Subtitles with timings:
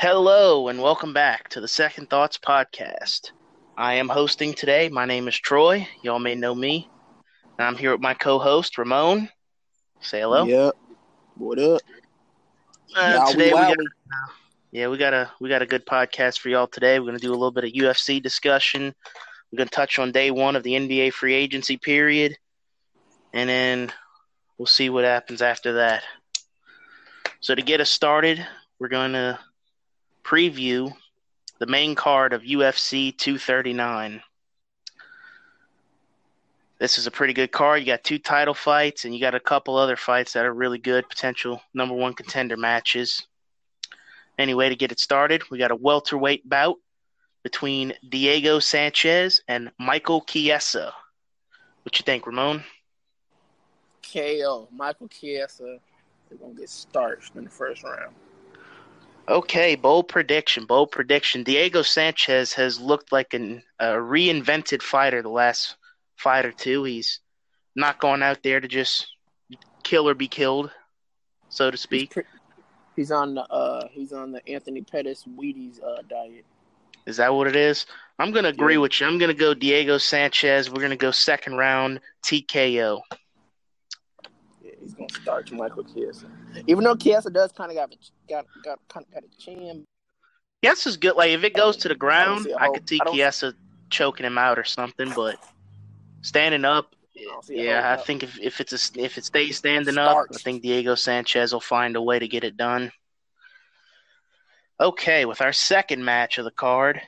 [0.00, 3.32] Hello, and welcome back to the Second Thoughts Podcast.
[3.76, 4.88] I am hosting today.
[4.88, 5.88] My name is Troy.
[6.02, 6.88] Y'all may know me.
[7.58, 9.28] And I'm here with my co host, Ramon.
[10.00, 10.44] Say hello.
[10.44, 10.76] Yep.
[11.34, 11.80] What up?
[12.94, 13.86] Uh, Yowie today we got, wowie.
[14.70, 17.00] yeah, we got a we got a good podcast for y'all today.
[17.00, 18.94] We're gonna do a little bit of UFC discussion.
[19.50, 22.38] We're gonna touch on day one of the NBA free agency period,
[23.32, 23.92] and then
[24.58, 26.04] we'll see what happens after that.
[27.40, 28.46] So to get us started,
[28.78, 29.40] we're gonna
[30.28, 30.92] preview
[31.58, 34.22] the main card of UFC 239.
[36.78, 37.80] This is a pretty good card.
[37.80, 40.78] You got two title fights, and you got a couple other fights that are really
[40.78, 43.26] good, potential number one contender matches.
[44.38, 46.76] Anyway, to get it started, we got a welterweight bout
[47.42, 50.92] between Diego Sanchez and Michael Chiesa.
[51.84, 52.62] What you think, Ramon?
[54.12, 54.68] KO.
[54.70, 55.78] Michael Chiesa
[56.30, 58.14] is gonna get starched in the first round.
[59.28, 60.64] Okay, bold prediction.
[60.64, 61.42] Bold prediction.
[61.42, 65.76] Diego Sanchez has looked like an, a reinvented fighter the last
[66.16, 66.84] fight or two.
[66.84, 67.20] He's
[67.76, 69.06] not going out there to just
[69.82, 70.70] kill or be killed,
[71.50, 72.10] so to He's, speak.
[72.12, 72.22] pre-
[72.96, 76.44] he's on the uh he's on the Anthony Pettis Wheaties uh diet.
[77.06, 77.86] Is that what it is?
[78.18, 78.80] I'm going to agree Yeah.
[78.80, 79.06] with you.
[79.06, 80.70] I'm going to go Diego Sanchez.
[80.70, 83.00] We're going to go second round TKO.
[84.88, 86.24] He's gonna start Michael Chiesa.
[86.66, 89.84] Even though Chiesa does kind of got a, got got kind of got a chin.
[90.62, 91.14] Yes, is good.
[91.14, 93.52] Like if it goes to the ground, I, I could see I Chiesa
[93.90, 95.12] choking him out or something.
[95.14, 95.36] But
[96.22, 99.26] standing up, I don't see a yeah, I think if if it's a, if it
[99.26, 102.90] stays standing up, I think Diego Sanchez will find a way to get it done.
[104.80, 107.02] Okay, with our second match of the card,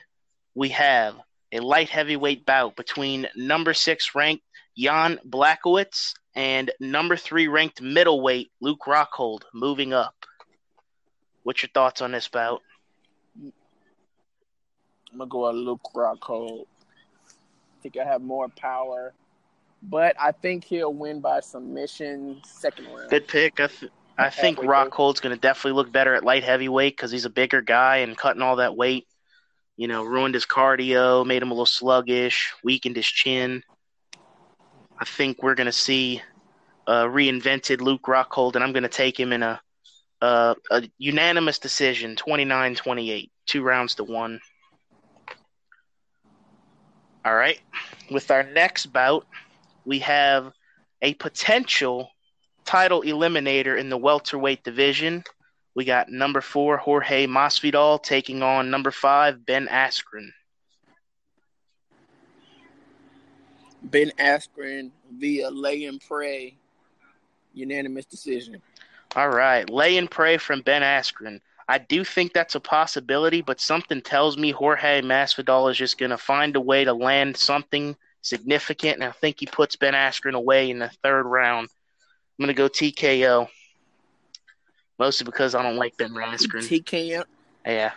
[0.53, 1.15] we have
[1.51, 4.43] a light heavyweight bout between number six ranked
[4.77, 10.15] Jan Blachowicz and number three ranked middleweight Luke Rockhold moving up.
[11.43, 12.61] What's your thoughts on this bout?
[13.35, 13.51] I'm
[15.17, 16.61] gonna go with Luke Rockhold.
[16.61, 19.13] I think I have more power,
[19.81, 23.09] but I think he'll win by submission second round.
[23.09, 23.59] Good pick.
[23.59, 27.25] I, th- I think Rockhold's going to definitely look better at light heavyweight because he's
[27.25, 29.07] a bigger guy and cutting all that weight,
[29.77, 33.63] you know, ruined his cardio, made him a little sluggish, weakened his chin.
[35.01, 36.21] I think we're going to see
[36.87, 39.59] reinvented Luke Rockhold, and I'm going to take him in a,
[40.21, 44.39] a, a unanimous decision 29 28, two rounds to one.
[47.25, 47.59] All right.
[48.11, 49.25] With our next bout,
[49.85, 50.51] we have
[51.01, 52.11] a potential
[52.63, 55.23] title eliminator in the welterweight division.
[55.75, 60.29] We got number four Jorge Masvidal taking on number five Ben Askren.
[63.83, 66.55] Ben Askren via lay and pray,
[67.53, 68.61] unanimous decision.
[69.15, 71.41] All right, lay and pray from Ben Askren.
[71.67, 76.09] I do think that's a possibility, but something tells me Jorge Masvidal is just going
[76.09, 80.33] to find a way to land something significant, and I think he puts Ben Askren
[80.33, 81.69] away in the third round.
[82.39, 83.47] I'm going to go TKO,
[84.99, 86.61] mostly because I don't like Ben Askren.
[86.61, 87.23] TK,
[87.65, 87.91] Yeah,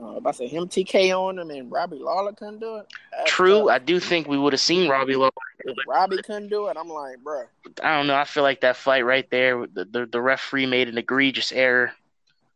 [0.00, 2.86] uh, if I say him TK on him and Robbie Lawler couldn't do it.
[3.26, 3.68] true.
[3.68, 5.30] I do think we would have seen Robbie Lawler.
[5.60, 7.44] If Robbie couldn't do it, I'm like, bro.
[7.82, 8.14] I don't know.
[8.14, 11.92] I feel like that fight right there, the, the the referee made an egregious error.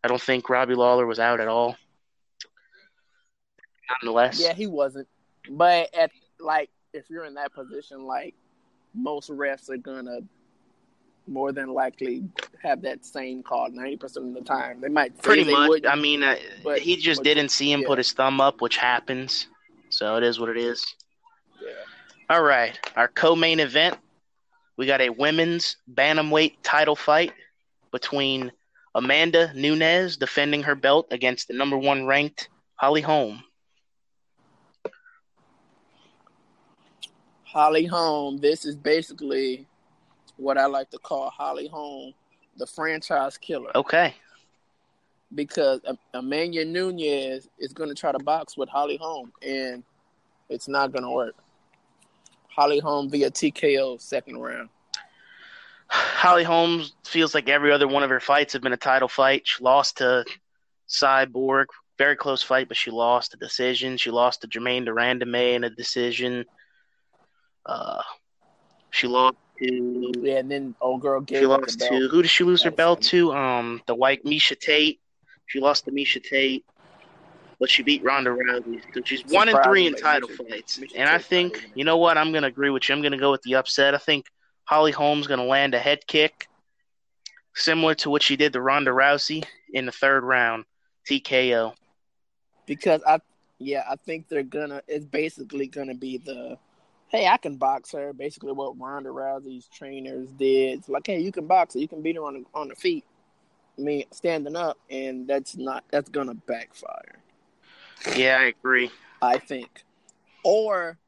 [0.05, 1.77] I don't think Robbie Lawler was out at all.
[4.03, 5.09] Nonetheless, Yeah, he wasn't.
[5.51, 8.35] But at like, if you're in that position, like
[8.95, 10.21] most refs are gonna
[11.31, 12.25] more than likely
[12.63, 14.81] have that same call ninety percent of the time.
[14.81, 15.85] They might say pretty they much.
[15.89, 17.87] I mean, uh, but- he just didn't see him yeah.
[17.87, 19.47] put his thumb up, which happens.
[19.89, 20.85] So it is what it is.
[21.63, 21.73] yeah.
[22.29, 23.97] All right, our co-main event,
[24.77, 27.33] we got a women's bantamweight title fight
[27.91, 28.53] between
[28.95, 33.43] Amanda Nunes defending her belt against the number one ranked Holly Holm.
[37.43, 38.39] Holly Holm.
[38.39, 39.67] This is basically
[40.41, 42.15] what I like to call Holly Holm,
[42.57, 44.15] the franchise killer, Okay,
[45.35, 49.85] because Am- Amanda Nunes is going to try to box with Holly Holm, and
[50.49, 51.35] it's not going to work.
[52.49, 54.69] Holly Holm via TKO second round.
[55.89, 59.43] Holly Holmes feels like every other one of her fights have been a title fight.
[59.45, 60.25] She lost to
[60.89, 61.67] Cyborg,
[61.99, 63.97] very close fight, but she lost a decision.
[63.97, 66.45] She lost to Germaine de Randamie in a decision.
[67.67, 68.03] Uh,
[68.91, 72.45] she lost to Yeah, and then old girl gave she lost to who did she
[72.45, 73.09] lose her That belt funny.
[73.11, 73.33] to?
[73.33, 75.01] Um, the white Miesha Tate.
[75.47, 76.65] She lost to Miesha Tate,
[77.59, 78.81] but she beat Ronda Rousey.
[78.95, 80.79] So she's one and three in title Miesha- fights.
[80.79, 82.17] Miesha And I think you know what?
[82.19, 82.95] I'm gonna agree with you.
[82.95, 83.95] I'm gonna go with the upset.
[83.95, 84.27] I think
[84.65, 86.47] Holly Holm's gonna land a head kick,
[87.55, 90.65] similar to what she did to Ronda Rousey in the third round.
[91.09, 91.75] TKO.
[92.67, 93.19] Because I,
[93.59, 94.83] yeah, I think they're gonna.
[94.87, 96.57] It's basically gonna be the,
[97.11, 98.13] hey, I can box her.
[98.13, 100.79] Basically, what Ronda Rousey's trainers did.
[100.79, 101.81] It's like, hey, you can box her.
[101.81, 103.05] You can beat her on the, on the feet.
[103.79, 105.85] I mean, standing up, and that's not.
[105.91, 107.19] That's gonna backfire.
[108.15, 108.91] Yeah, I agree.
[109.23, 109.85] I think,
[110.45, 110.99] or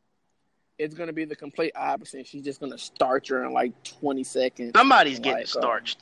[0.79, 2.27] it's gonna be the complete opposite.
[2.27, 4.73] She's just gonna starch her in like twenty seconds.
[4.75, 5.99] Somebody's getting uh, starched.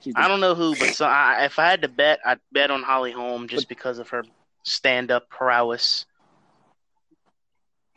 [0.00, 2.70] She's I don't know who, but so I, if I had to bet, I'd bet
[2.70, 4.24] on Holly Holm just because of her
[4.64, 6.06] stand-up prowess.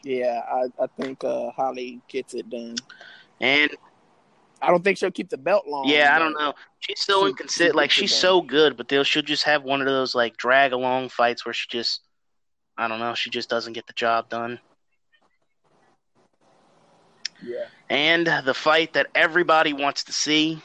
[0.05, 2.75] Yeah, I, I think uh, Holly gets it done.
[3.41, 3.71] And
[4.61, 5.87] I don't think she'll keep the belt long.
[5.87, 6.53] yeah, I don't know.
[6.79, 7.71] She's so She- inconsistent.
[7.71, 10.73] she Like she's so good, but they'll she'll just have one of those like drag
[10.73, 12.01] along fights where she just,
[12.77, 14.59] I don't know, she just doesn't get the job done.
[17.43, 17.65] Yeah.
[17.89, 20.61] And the fight that everybody wants to see,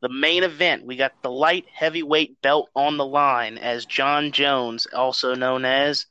[0.00, 0.86] the main event.
[0.86, 6.06] We got the light heavyweight belt on the line as Jon Jones, also known as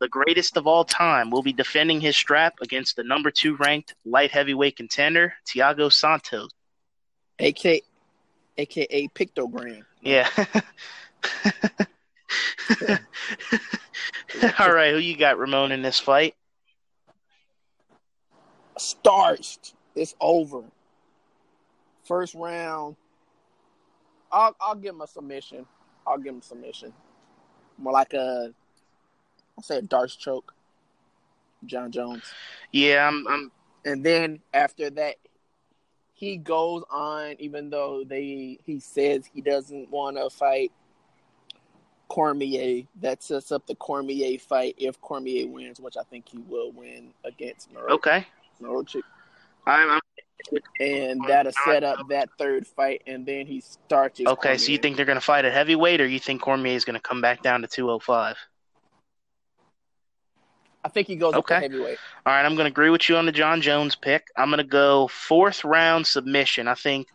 [0.00, 3.94] the greatest of all time, will be defending his strap against the number two ranked
[4.04, 6.50] light heavyweight contender, Thiago Santos.
[7.38, 7.82] AK,
[8.58, 9.82] AKA Pictogram.
[10.02, 10.28] Yeah.
[14.60, 16.34] all right, who you got, Ramon, in this fight?
[18.78, 19.74] Starched.
[19.96, 20.62] It's over.
[22.04, 22.94] First round.
[24.30, 25.66] I'll I'll give him a submission.
[26.06, 26.92] I'll give him a submission.
[27.78, 28.52] More like a
[29.56, 30.54] I'll say a D'Arce choke.
[31.64, 32.22] Jon Jones.
[32.72, 33.52] Yeah, I'm, I'm
[33.84, 35.16] And then after that
[36.12, 40.72] he goes on even though they he says he doesn't want to fight
[42.08, 42.86] Cormier.
[43.00, 47.12] That sets up the Cormier fight if Cormier wins, which I think he will win
[47.24, 48.26] against Miro- okay.
[48.62, 49.02] Mirotic.
[49.66, 50.00] I'm, I'm
[50.78, 54.18] and that'll set up that third fight, and then he starts.
[54.20, 54.56] his okay.
[54.56, 56.94] So you think they're going to fight at heavyweight, or you think Cormier is going
[56.94, 58.36] to come back down to 205?
[60.86, 61.58] I think he goes up Okay.
[61.62, 61.98] heavyweight.
[62.24, 64.28] All right, I'm going to agree with you on the Jon Jones pick.
[64.36, 66.68] I'm going to go fourth round submission.
[66.68, 67.08] I think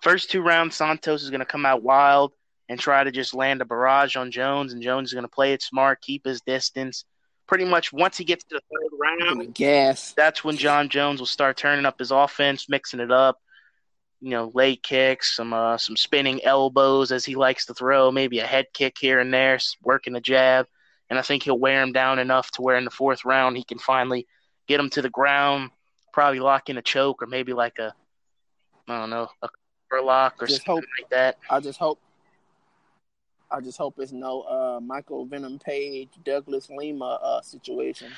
[0.00, 2.32] first two rounds, Santos is going to come out wild
[2.70, 5.52] and try to just land a barrage on Jones, and Jones is going to play
[5.52, 7.04] it smart, keep his distance.
[7.46, 10.14] Pretty much once he gets to the third round, gas.
[10.16, 13.36] that's when Jon Jones will start turning up his offense, mixing it up.
[14.22, 18.38] You know, late kicks, some uh, some spinning elbows as he likes to throw, maybe
[18.38, 20.66] a head kick here and there, working the jab,
[21.10, 23.64] and I think he'll wear him down enough to where in the fourth round he
[23.64, 24.26] can finally
[24.66, 25.70] get him to the ground,
[26.12, 27.94] probably lock in a choke or maybe like a
[28.88, 29.48] I don't know a
[30.02, 31.38] lock or something hope- like that.
[31.50, 31.98] I just hope.
[33.50, 38.10] I just hope it's no uh, Michael Venom Page, Douglas Lima uh, situation.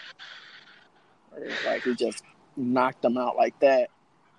[1.67, 2.23] Like he just
[2.57, 3.91] knocked him out like that.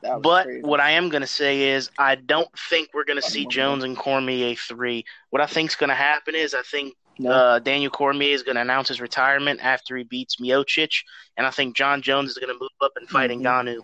[0.01, 0.65] That But crazy.
[0.65, 3.45] what I am going to say is, I don't think we're going to see.
[3.45, 5.03] Jones and Cormier three.
[5.31, 7.31] What I think's going to happen is, I think No.
[7.31, 10.91] uh, Daniel Cormier is going to announce his retirement after he beats Miocic,
[11.37, 13.41] and I think John Jones is going to move up and fight Mhm.
[13.41, 13.81] Ngannou.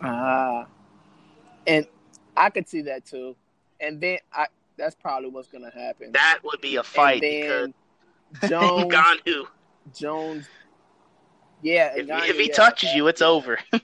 [0.00, 0.66] Ah,
[1.66, 1.86] and
[2.36, 3.34] I could see that too.
[3.80, 4.46] And then I
[4.76, 6.12] that's probably what's gonna happen.
[6.12, 7.72] That would be a fight and because
[8.40, 9.46] then Jones, Ngannou,
[9.92, 10.46] Jones,
[11.62, 11.94] yeah.
[11.96, 13.58] if, Ngannou, if he yeah, touches you, it's over.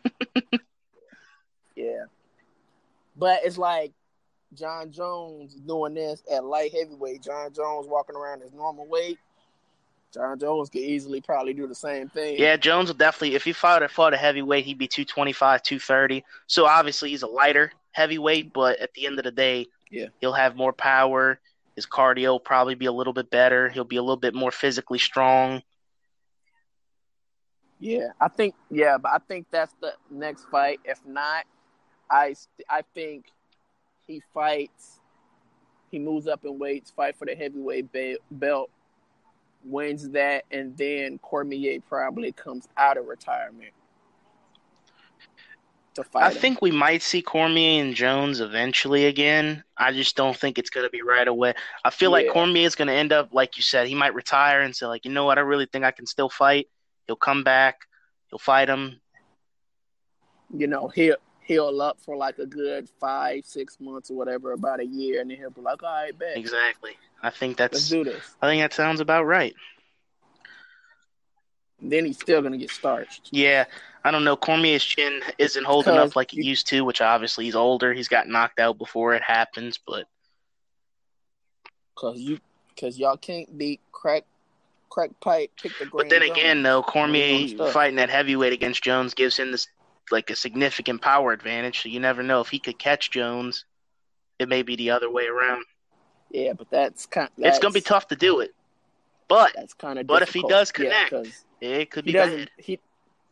[1.76, 2.05] Yeah,
[3.17, 3.93] but it's like
[4.54, 7.22] Jon Jones doing this at light heavyweight.
[7.22, 9.18] Jon Jones walking around his normal weight.
[10.12, 12.37] Jon Jones could easily probably do the same thing.
[12.38, 13.34] Yeah, Jones will definitely.
[13.34, 16.25] If he fought at fought a heavyweight, he'd be 225, 230.
[16.46, 20.06] So obviously he's a lighter heavyweight, but at the end of the day, Yeah.
[20.20, 21.40] he'll have more power.
[21.75, 23.68] His cardio will probably be a little bit better.
[23.68, 25.62] He'll be a little bit more physically strong.
[27.80, 30.80] Yeah, I think yeah, but I think that's the next fight.
[30.84, 31.44] If not,
[32.08, 32.34] I
[32.70, 33.26] I think
[34.06, 35.00] he fights.
[35.90, 38.70] He moves up in weights, fight for the heavyweight be- belt,
[39.64, 43.70] wins that, and then Cormier probably comes out of retirement
[45.94, 46.25] to fight.
[46.25, 46.34] I him.
[46.38, 49.62] think we might see Cormier and Jones eventually again.
[49.78, 51.54] I just don't think it's going to be right away.
[51.84, 54.62] I feel like Cormier is going to end up, like you said, he might retire
[54.62, 56.66] and say, like, you know what, I really think I can still fight.
[57.06, 57.76] He'll come back.
[58.30, 59.00] He'll fight him.
[60.56, 64.80] you know he'll heal up for like a good five, six months or whatever, about
[64.80, 66.92] a year, and then he'll be like, "All right, bet, Exactly.
[67.22, 67.74] I think that's.
[67.74, 69.54] let's do this." I think that sounds about right.
[71.80, 73.28] then he's still gonna get starched.
[73.30, 73.64] Yeah,
[74.04, 74.36] I don't know.
[74.36, 77.92] Cormier's chin isn't holding up like it you- used to, which obviously he's older.
[77.92, 80.06] He's got knocked out before it happens, but
[81.94, 82.40] Cause you,
[82.78, 84.24] cause y'all can't beat crack,
[84.90, 85.50] crack pipe.
[85.62, 89.68] Pick the but then again, though, Cormier fighting that heavyweight against Jones gives him this
[90.11, 91.82] like a significant power advantage.
[91.82, 93.64] So you never know if he could catch Jones.
[94.38, 95.64] It may be the other way around.
[96.30, 97.30] Yeah, but that's kind.
[97.38, 98.54] it's gonna be tough to do it.
[99.28, 100.06] But That's kind of.
[100.06, 101.12] but if he does connect,
[101.61, 102.49] yeah, it could he be doesn't bad.
[102.58, 102.80] he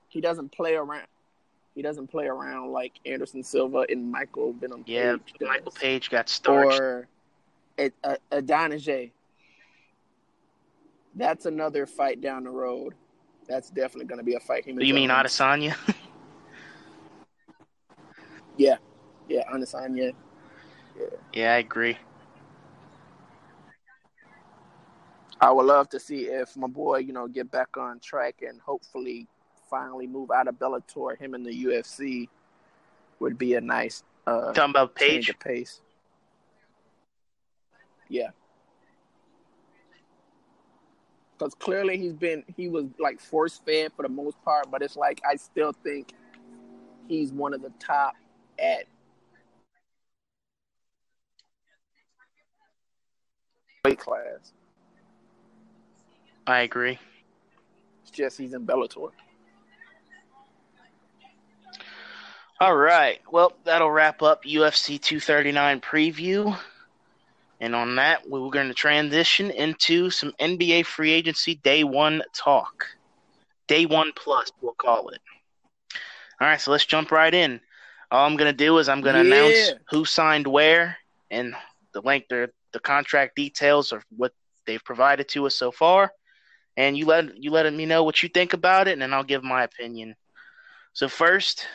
[0.09, 1.07] he doesn't play around.
[1.75, 4.85] He doesn't play around like Anderson Silva and Michael Venom.
[4.87, 5.49] Yeah, Page does.
[5.49, 6.81] Michael Page got starched.
[6.81, 7.09] or
[7.79, 9.11] a, a, Adonijay.
[11.15, 12.95] That's another fight down the road.
[13.49, 14.65] That's definitely going to be a fight.
[14.65, 15.11] Him you mean.
[15.11, 15.77] Adesanya?
[18.57, 18.77] Yeah,
[19.29, 20.13] yeah, Adesanya.
[20.99, 21.97] yeah, yeah, I agree.
[25.41, 28.61] I would love to see if my boy, you know, get back on track and
[28.61, 29.27] hopefully
[29.69, 31.19] finally move out of Bellator.
[31.19, 32.29] Him in the UFC
[33.19, 35.31] would be a nice uh, Talking about change Page.
[35.31, 35.81] of pace.
[38.09, 38.29] Yeah.
[41.37, 44.97] Because clearly he's been he was like force fed for the most part, but it's
[44.97, 46.13] like I still think
[47.09, 48.15] he's one of the top
[48.59, 48.87] at
[53.85, 54.53] weight class.
[56.47, 56.99] I agree.
[58.03, 59.11] It's just he's in Bellator.
[62.61, 63.21] All right.
[63.31, 66.57] Well, that'll wrap up UFC 239 preview.
[67.61, 72.23] And on that, we we're going to transition into some NBA free agency day one
[72.33, 72.87] talk.
[73.67, 75.21] Day one plus, we'll call it.
[76.41, 77.61] All right, so let's jump right in.
[78.13, 79.35] All I'm going to do is I'm going to Yeah.
[79.37, 80.99] announce who signed where
[81.31, 81.57] and
[81.95, 84.35] the length, the, the contract details of what
[84.67, 86.13] they've provided to us so far.
[86.77, 89.25] And you let you let me know what you think about it, and then I'll
[89.25, 90.15] give my opinion.
[90.93, 91.67] So first,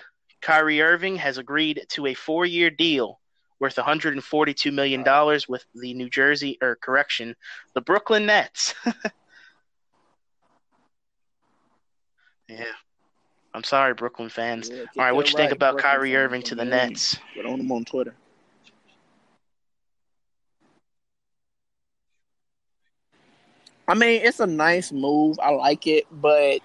[0.42, 3.20] Kyrie Irving has agreed to a four-year deal
[3.60, 7.36] worth 142 million dollars with the New Jersey, or correction,
[7.74, 8.76] the Brooklyn Nets.
[12.48, 12.66] yeah,
[13.58, 14.70] I'm sorry, Brooklyn fans.
[14.70, 16.16] Yeah, All right, what you think right, about Brooklyn Kyrie.
[16.16, 16.64] Irving to the.
[16.64, 17.18] Nets?
[17.34, 18.14] Get on him on Twitter.
[23.88, 25.40] I mean, it's a nice move.
[25.40, 26.60] I like it, but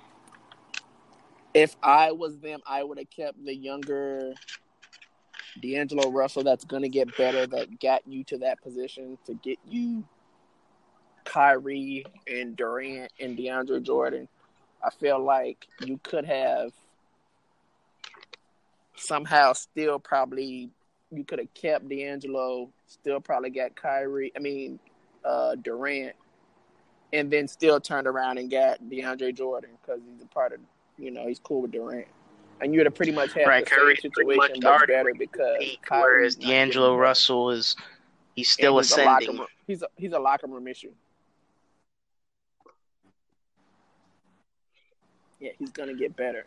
[1.54, 4.34] if I was them, I would have kept the younger
[5.62, 9.58] D'Angelo Russell that's going to get better, that got you to that position to get
[9.66, 10.04] you
[11.24, 14.28] Kyrie and Durant and DeAndre Jordan.
[14.84, 16.72] I feel like you could have
[18.96, 20.70] somehow still probably
[21.10, 24.32] you could have kept D'Angelo, still probably got Kyrie.
[24.34, 24.78] I mean,
[25.24, 26.14] uh, Durant,
[27.12, 30.60] and then still turned around and got DeAndre Jordan because he's a part of
[30.98, 32.06] you know he's cool with Durant,
[32.60, 33.78] and you would have pretty much had Right, the same
[34.12, 36.96] pretty much situation, but better because Peak, whereas D'Angelo.
[36.96, 37.76] Russell is
[38.34, 39.38] he's still he's a ascending.
[39.38, 40.90] room- He's a, he's a locker room issue.
[45.40, 46.46] Yeah, he's gonna get better.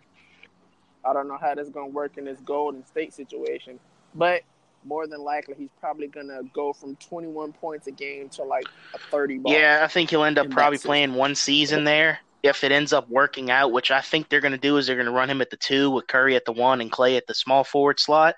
[1.06, 3.80] I don't know how that's gonna work in this Golden State situation,
[4.14, 4.42] but
[4.84, 8.98] more than likely he's probably gonna go from 21 points a game to like a
[8.98, 9.54] 30 ball.
[9.54, 12.20] Yeah, I think he'll end up probably playing one season there.
[12.44, 14.96] If it ends up working out, which I think they're going to do, is they're
[14.96, 17.26] going to run him at the two with Curry at the one and Klay at
[17.26, 18.36] the small forward slot.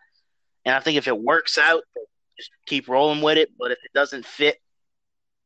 [0.63, 1.83] And I think if it works out,
[2.37, 3.49] just keep rolling with it.
[3.59, 4.61] But if it doesn't fit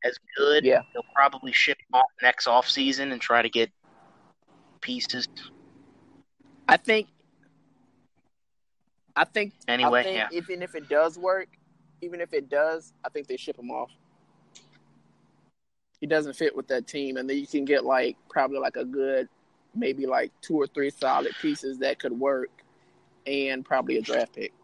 [0.04, 0.82] as good, Yeah.
[0.94, 3.72] they'll probably ship him off next off season and try to get
[4.80, 5.26] pieces.
[6.72, 7.08] I think.
[9.14, 9.52] I think.
[9.68, 10.28] Anyway, I think yeah.
[10.32, 11.48] even if it does work,
[12.00, 13.90] even if it does, I think they ship him off.
[16.00, 18.86] He doesn't fit with that team, and then you can get like probably like a
[18.86, 19.28] good,
[19.74, 22.50] maybe like two or three solid pieces that could work,
[23.26, 24.54] and probably a draft pick.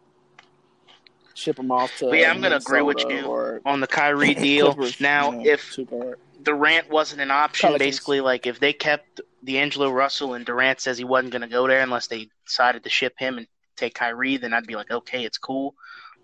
[1.35, 2.09] Ship him off to.
[2.09, 5.45] But yeah, I'm gonna agree with you On the Kyrie deal, Clippers, now you know,
[5.45, 6.19] if too hard.
[6.41, 7.67] Durant wasn't an option.
[7.67, 7.87] Pelicans.
[7.87, 11.67] Basically, like if they kept D'Angelo Russell and Durant says he wasn't going to go
[11.67, 15.23] there unless they decided to ship him and take Kyrie, then I'd be like, okay,
[15.23, 15.75] it's cool.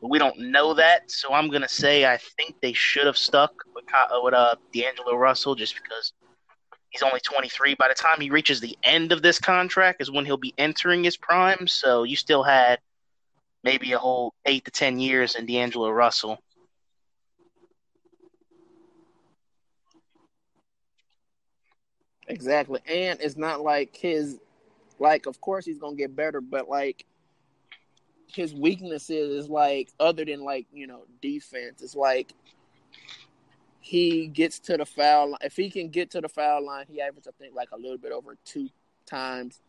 [0.01, 3.17] But we don't know that, so I'm going to say I think they should have
[3.17, 6.11] stuck with, uh, with uh, D'Angelo Russell just because
[6.89, 7.75] he's only 23.
[7.75, 11.03] By the time he reaches the end of this contract is when he'll be entering
[11.03, 11.67] his prime.
[11.67, 12.79] So you still had
[13.63, 16.39] maybe a whole eight to ten years in D'Angelo Russell.
[22.27, 22.79] Exactly.
[22.87, 24.39] And it's not like his
[24.99, 27.05] like of course he's gonna get better, but like
[28.27, 32.33] his weaknesses is like other than like, you know, defense, it's like
[33.79, 35.39] he gets to the foul line.
[35.43, 37.97] If he can get to the foul line, he averages I think like a little
[37.97, 38.69] bit over two
[39.05, 39.61] times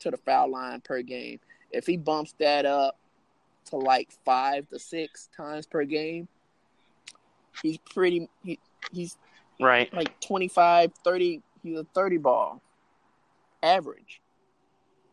[0.00, 1.40] to the foul line per game.
[1.70, 2.98] If he bumps that up
[3.66, 6.28] to like five to six times per game,
[7.62, 8.58] he's pretty he,
[8.92, 9.16] he's
[9.60, 9.92] Right.
[9.94, 12.62] like 25, 30, he's a 30 ball
[13.62, 14.20] average.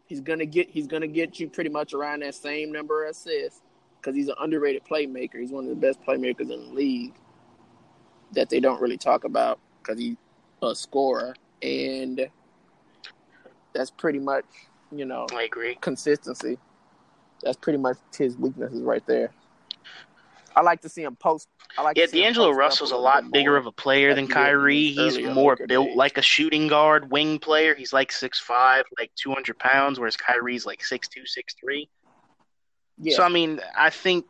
[0.05, 3.62] He's gonna get he's gonna get you pretty much around that same number of assists
[4.00, 5.39] because he's an underrated playmaker.
[5.39, 7.13] He's one of the best playmakers in the league.
[8.33, 10.17] that they don't really talk about because he's
[10.62, 12.29] a scorer, and
[13.73, 14.45] that's pretty much
[14.91, 15.75] you know I agree.
[15.81, 16.57] consistency.
[17.41, 19.31] That's pretty much his weaknesses right there.
[20.55, 21.48] I like to see him post.
[21.77, 24.33] I like Yeah, D'Angelo Russell's a lot bigger of a player than he was in
[24.33, 24.89] Kyrie.
[24.91, 25.98] He's more built days.
[25.98, 27.75] like a shooting guard, wing player.
[27.75, 31.88] He's like 6'5", like 200 pounds, whereas Kyrie's like 6'2", 6'3".
[33.00, 34.25] Yeah, So, I mean, I think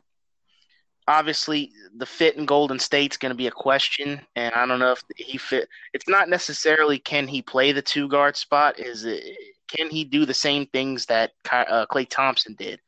[1.08, 4.94] obviously the fit in Golden State's going to be a question, and I don't know
[4.94, 5.68] if he fit.
[5.94, 8.80] It's not necessarily can he play the two guard spot.
[8.80, 9.24] Is it
[9.68, 12.80] can he do the same things that Ky- uh, Klay Thompson did?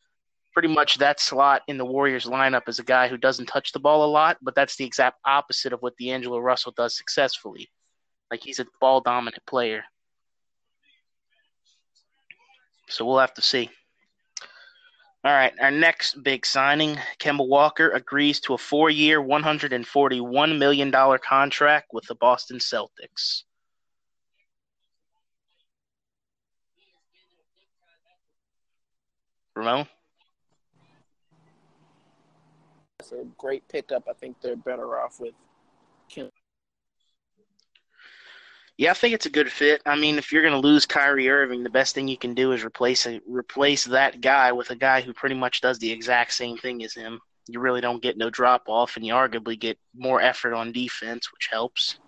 [0.56, 3.80] Pretty much that slot in the Warriors lineup is a guy who doesn't touch the
[3.80, 7.70] ball a lot, but that's the exact opposite of what D'Angelo Russell does successfully.
[8.32, 9.84] Like he's a ball dominant player.
[12.88, 13.70] So we'll have to see.
[15.26, 21.88] All right, our next big signing, Kemba Walker agrees to a four-year, $141 million contract
[21.92, 23.44] with the Boston Celtics.
[29.56, 29.88] Ramon?
[33.06, 34.08] It's a great pickup.
[34.10, 35.34] I think they're better off with
[36.10, 36.30] Kim.
[38.78, 39.82] Yeah, I think it's a good fit.
[39.86, 42.52] I mean, if you're going to lose Kyrie Irving, the best thing you can do
[42.52, 46.34] is replace a, replace that guy with a guy who pretty much does the exact
[46.34, 47.22] same thing as him.
[47.48, 51.32] You really don't get no drop off, and you arguably get more effort on defense,
[51.32, 52.00] which helps.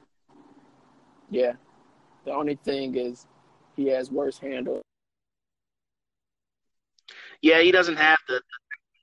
[1.30, 1.54] Yeah,
[2.26, 3.28] the only thing is
[3.76, 4.82] he has worse handle.
[7.42, 8.42] Yeah, he doesn't have the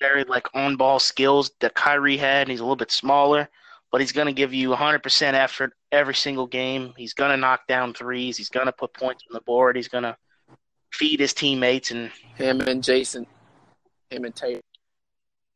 [0.04, 2.42] very like on ball skills that Kyrie had.
[2.42, 3.48] and He's a little bit smaller,
[3.90, 6.92] but he's going to give you 100% effort every single game.
[6.96, 8.36] He's going to knock down threes.
[8.36, 9.76] He's going to put points on the board.
[9.76, 10.16] He's going to
[10.92, 11.90] feed his teammates.
[11.90, 13.26] And Him and Jason,
[14.10, 14.60] him and Tatum,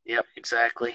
[0.05, 0.95] yep, exactly.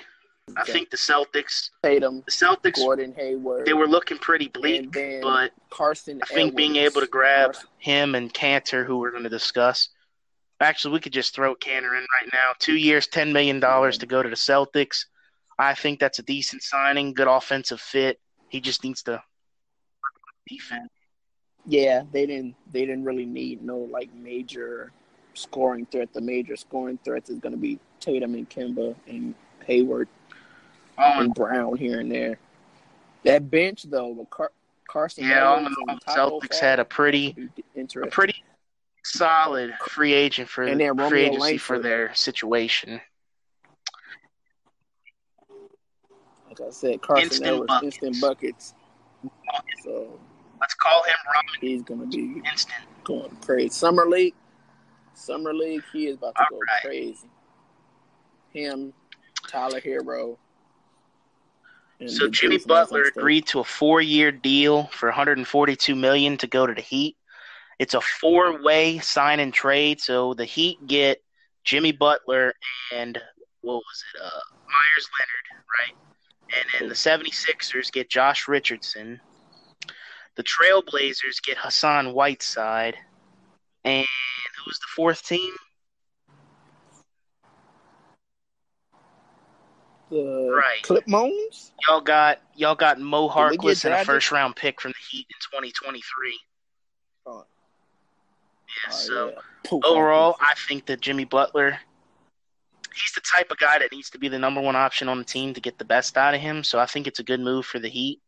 [0.58, 4.92] I think the Celtics, Tatum, the Celtics, Gordon Hayward, they were looking pretty bleak,
[5.22, 6.20] but Carsen.
[6.22, 9.88] I think being able to grab Carsen- him and Kanter, who we're going to discuss.
[10.64, 12.54] Actually, we could just throw Kanter in right now.
[12.58, 15.06] Two years, $10 million to go to the Celtics.
[15.60, 18.20] I think that's a decent signing, good offensive fit.
[18.48, 19.22] He just needs to
[20.48, 20.90] defense.
[21.66, 22.56] Yeah, they didn't.
[22.72, 24.92] They didn't really need no like major
[25.34, 26.14] scoring threat.
[26.14, 29.34] The major scoring threats is going to be Tatum and Kemba and
[29.66, 30.08] Hayward
[30.98, 32.38] Oh, and Brown here and there.
[33.24, 34.52] That bench though, Car-
[34.88, 35.26] Carsen.
[35.26, 38.44] yeah, all in all, the Celtics had a pretty, a pretty
[39.04, 43.02] solid free agent for And then free Romeo agency for their situation.
[46.48, 47.84] Like I said, Carsen Instant Edwards, buckets.
[47.98, 48.74] instant buckets.
[49.84, 50.20] So
[50.60, 52.88] Let's call him Robin he's gonna be Instant.
[53.04, 53.70] going crazy.
[53.70, 54.36] Summer league,
[55.14, 56.82] summer league, he is about to All go right.
[56.84, 57.28] crazy.
[58.54, 58.94] Him,
[59.48, 60.38] Tyler Herro.
[62.06, 66.48] So Jimmy dude from Arizona Butler agreed to a four-year deal for 142 million to
[66.48, 67.16] go to the Heat.
[67.84, 70.00] It's a four-way sign and trade.
[70.00, 71.22] So the Heat get
[71.66, 72.54] Jimmy Butler
[72.94, 73.18] and
[73.60, 74.22] what was it?
[74.22, 75.96] Uh, Meyers Leonard, right?
[76.56, 79.20] And then the 76ers get Josh Richardson.
[80.36, 82.96] The Trailblazers get Hassan Whiteside.
[83.84, 84.08] And
[84.64, 85.52] who's the fourth team?
[90.10, 90.84] The Right.
[90.84, 91.74] Clip Moans?
[91.86, 94.92] Y'all got y'all got Mo Did we get Harkless and a first round pick from
[94.92, 96.40] the Heat in 2023.
[98.74, 98.88] Oh.
[98.88, 99.88] Yeah, Oh, so yeah.
[99.88, 100.36] Overall.
[100.40, 101.80] I think that Jimmy Butler,
[102.94, 105.24] he's the type of guy that needs to be the number one option on the
[105.26, 106.64] team to get the best out of him.
[106.64, 108.20] So I think it's a good move for the Heat.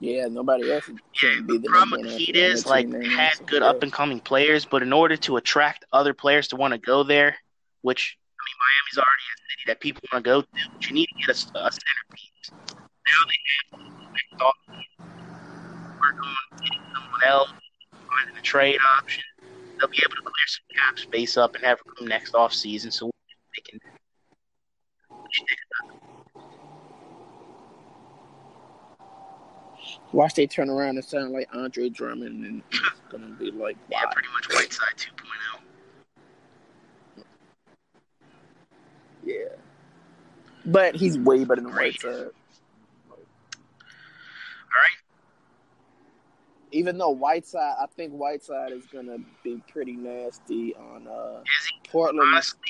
[0.00, 0.88] yeah, nobody else
[1.22, 3.92] Yeah, can be the the problem with the Heat is like had good up and
[3.92, 7.36] coming players, but in order to attract other players to want to go there,
[7.82, 10.94] which I mean Miami's already a city that people want to go to, but you
[10.94, 12.50] need to get a, a centerpiece.
[13.06, 13.38] Now they
[14.40, 14.81] have
[16.22, 17.50] on getting someone else,
[18.08, 19.24] finding a trade option.
[19.78, 22.90] They'll be able to clear some cap space up and have room next off season,
[22.90, 23.10] so
[23.56, 23.80] they can.
[25.08, 26.02] What you think about it?
[30.12, 33.98] Watch they turn around and sound like Andre Drummond, and it's gonna be like, wow.
[34.02, 35.22] Yeah, pretty much Whiteside oh.
[37.16, 37.24] 2.0.
[39.24, 39.56] Yeah.
[40.66, 41.72] But he's way better than.
[41.72, 42.12] Whiteside.
[42.14, 43.18] All
[44.80, 44.98] right.
[46.72, 51.90] Even though Whiteside, I think Whiteside is gonna be pretty nasty on uh, Is he
[51.90, 52.28] Portland.
[52.32, 52.60] honestly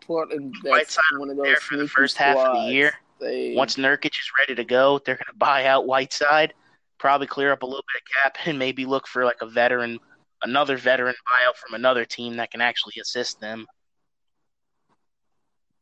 [0.00, 2.92] Portland, that's Whiteside one of those there for the first half of the year?
[3.18, 6.54] They, Once Nurkic is ready to go, they're going to buy out Whiteside,
[6.98, 9.98] probably clear up a little bit of cap, and maybe look for like a veteran,
[10.42, 13.66] another veteran buyout from another team that can actually assist them.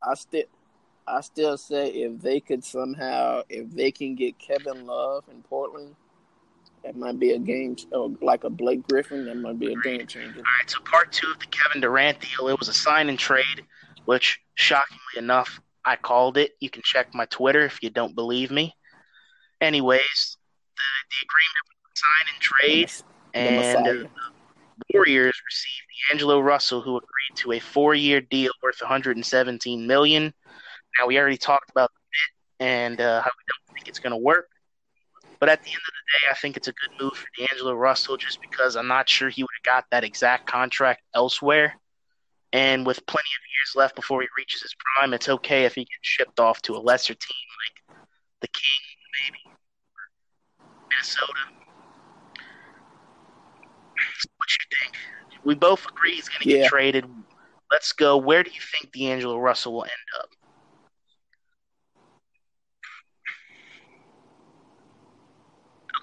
[0.01, 0.43] I still,
[1.07, 5.95] I still say if they could somehow, if they can get Kevin Love in Portland,
[6.85, 10.05] that might be a game, or like a Blake Griffin, that might be a game
[10.05, 10.37] changer.
[10.37, 13.17] All right, so part two of the Kevin Durant deal, it was a sign and
[13.17, 13.63] trade,
[14.05, 16.51] which shockingly enough, I called it.
[16.59, 18.75] You can check my Twitter if you don't believe me.
[19.61, 20.37] Anyways,
[20.75, 22.91] the, the agreement was sign and trade,
[23.33, 24.09] and uh, the
[24.93, 30.33] Warriors received D'Angelo Russell, who agreed to a four-year deal worth 117 million.
[30.99, 34.11] Now we already talked about the bit and uh, how we don't think it's going
[34.11, 34.49] to work.
[35.39, 37.73] But at the end of the day, I think it's a good move for D'Angelo
[37.73, 41.75] Russell just because I'm not sure he would have got that exact contract elsewhere.
[42.53, 45.81] And with plenty of years left before he reaches his prime, it's okay if he
[45.81, 47.97] gets shipped off to a lesser team like
[48.41, 49.55] the Kings, maybe
[50.89, 51.33] Minnesota.
[54.37, 54.95] What you think?
[55.43, 56.61] We both agree he's going to Yeah.
[56.63, 57.05] get traded.
[57.71, 58.17] Let's go.
[58.17, 60.29] Where do you think D'Angelo Russell will end up?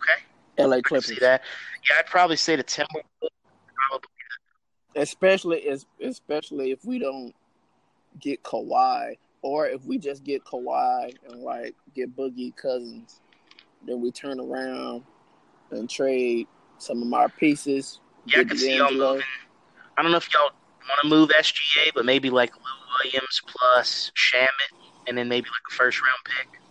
[0.02, 0.22] Okay.
[0.58, 1.42] LA Clippers, see that.
[1.88, 3.28] Yeah, I'd probably say the Timberwolves.
[3.88, 4.08] Probably.
[4.96, 5.66] especially
[6.00, 7.34] especially if we don't
[8.20, 13.20] get Kawhi, or if we just get Kawhi and like get Boogie Cousins,
[13.86, 15.02] then we turn around
[15.70, 16.46] and trade
[16.78, 18.00] some of our pieces.
[18.26, 19.22] Yeah, I can see y'all moving.
[19.96, 20.50] I don't know if y'all
[20.88, 24.48] want to move SGA, but maybe like Lou Williams plus Shamet,
[25.08, 26.61] and then maybe like a first round pick.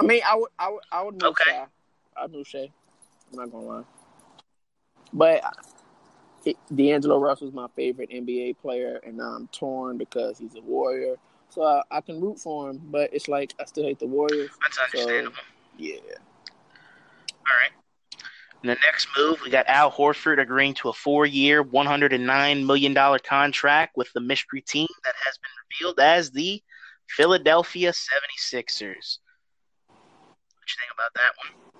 [0.00, 1.50] I mean, I would, I would, I would move Okay.
[1.50, 1.66] Shy.
[2.16, 2.70] I'd move Shai.
[3.32, 3.84] I'm not gonna lie,
[5.12, 5.42] but
[6.44, 11.16] it, D'Angelo Russell's my favorite NBA player, and now I'm torn because he's a Warrior.
[11.48, 14.50] So I, I can root for him, but it's like I still hate the Warriors.
[14.62, 15.36] That's understandable.
[15.78, 17.70] Yeah, All right.
[18.62, 23.96] In the next move, we got Al Horford agreeing to a four-year, $109 million contract
[23.96, 26.62] with the mystery team that has been revealed as the
[27.08, 29.18] Philadelphia 76ers.
[30.66, 31.72] What you think about that one?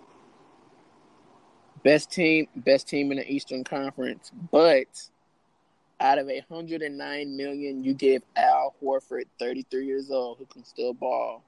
[1.82, 4.86] best team, best team in the Eastern Conference, but
[6.00, 10.46] out of a hundred and nine million, you give Al Horford, 33 years old, who
[10.46, 11.42] can still ball,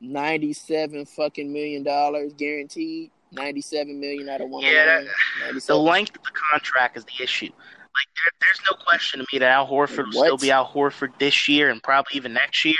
[0.00, 3.10] 97 fucking million dollars guaranteed.
[3.32, 4.62] 97 million out of one.
[4.64, 5.02] Yeah,
[5.42, 7.46] that- The length of the contract is the issue.
[7.46, 10.26] Like, there, there's no question to me that Al Horford will What?
[10.26, 12.74] still be Al Horford this year and probably even next year.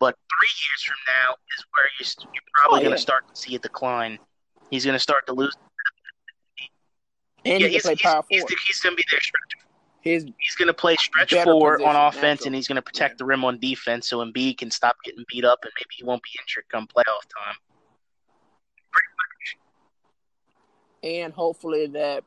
[0.00, 3.40] But three years from now is where you're, you're probably Oh, going to start to
[3.40, 4.18] see a decline.
[4.70, 5.56] He's going to start to lose.
[7.44, 9.64] and yeah, he he's, he's, he's, he's going to be their stretch.
[10.00, 12.46] His He's going to play stretch four on offense, natural.
[12.48, 15.46] and he's going to protect the rim on defense so Embiid can stop getting beat
[15.46, 17.56] up, and maybe he won't be injured come playoff time.
[21.02, 22.24] and hopefully that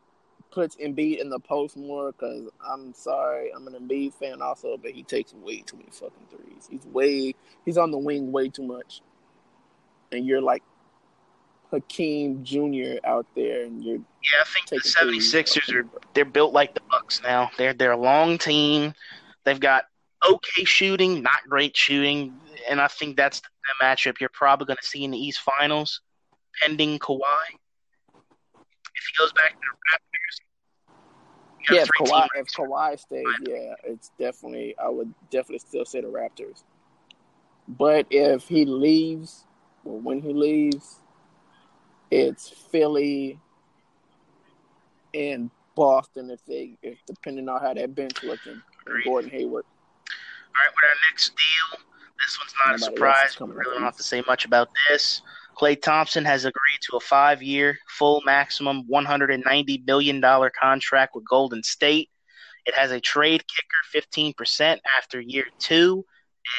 [0.57, 2.11] puts Embiid in the post more.
[2.11, 6.27] Because I'm sorry, I'm an Embiid fan also, but he takes way too many fucking
[6.31, 6.67] threes.
[6.67, 9.01] He's way he's on the wing way too much,
[10.11, 10.63] and you're like
[11.69, 12.97] Hakeem Jr.
[13.03, 15.31] out there, and you're Yeah, I think the taking threes.
[15.31, 17.51] 76ers are they're built like the Bucks now.
[17.59, 18.95] They're they're a long team.
[19.43, 19.83] They've got
[20.27, 22.33] okay shooting, not great shooting,
[22.67, 26.01] and I think that's the matchup you're probably going to see in the East Finals,
[26.59, 27.19] pending Kawhi.
[28.95, 30.46] If he goes back to the Raptors,
[31.71, 31.81] yeah.
[31.81, 36.63] If Kawhi, if Kawhi stays, yeah, it's definitely I would definitely still say the Raptors.
[37.67, 39.45] But if he leaves,
[39.83, 40.99] or when he leaves,
[42.09, 43.39] it's Philly
[45.13, 46.29] and Boston.
[46.29, 49.65] If they, if depending on how that bench looking, and Gordon Hayward.
[49.65, 51.79] All right, with our next deal,
[52.19, 53.39] this one's not a Nobody is surprise.
[53.39, 55.21] We really don't have to say much about this.
[55.55, 60.21] Clay Thompson has agreed to a five-year, full maximum $190 million
[60.59, 62.09] contract with Golden State.
[62.65, 66.05] It has a trade kicker 15% after year two,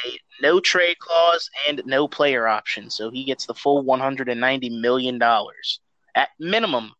[0.06, 2.90] a no trade clause, and no player option.
[2.90, 5.22] So he gets the full $190 million
[6.14, 6.92] at minimum.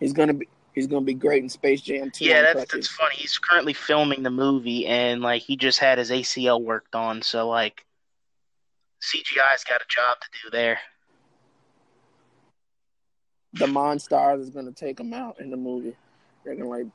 [0.00, 2.24] He's gonna be he's gonna be great in Space Jam 2.
[2.24, 3.14] Yeah, that's that's funny.
[3.14, 7.48] He's currently filming the movie, and like he just had his ACL worked on, so
[7.48, 7.84] like
[9.02, 10.78] CGI's got a job to do there.
[13.54, 15.94] the Monstars is gonna take him out in the movie.
[16.44, 16.86] They're gonna like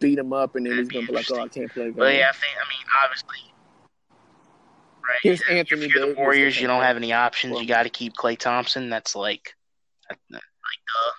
[0.00, 1.90] beat him up, and then he's That'd be gonna be like, "Oh, I can't play."
[1.90, 3.54] But yeah, I think I mean obviously,
[5.08, 5.18] right?
[5.22, 7.52] Here's if Anthony you're the Warriors, you don't have any options.
[7.54, 8.90] Well- You got to keep Klay Thompson.
[8.90, 9.54] That's like,
[10.10, 10.42] that- that- like
[10.86, 11.12] duh.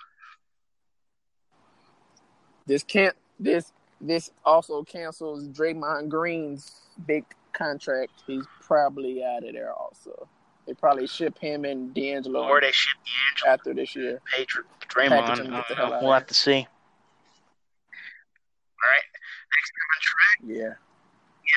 [2.66, 3.16] This can't.
[3.40, 8.12] This this also cancels Draymond Green's big contract.
[8.26, 9.72] He's probably out of there.
[9.72, 10.28] Also,
[10.66, 14.20] they probably ship him and D'Angelo Or they ship D'Angelo after this year.
[14.34, 14.44] pay,
[14.88, 15.08] Draymond.
[15.26, 16.66] package him, get the hell uh, out We'll of have to see.
[18.82, 19.06] All right.
[19.56, 20.58] Next contract.
[20.58, 20.74] Yeah.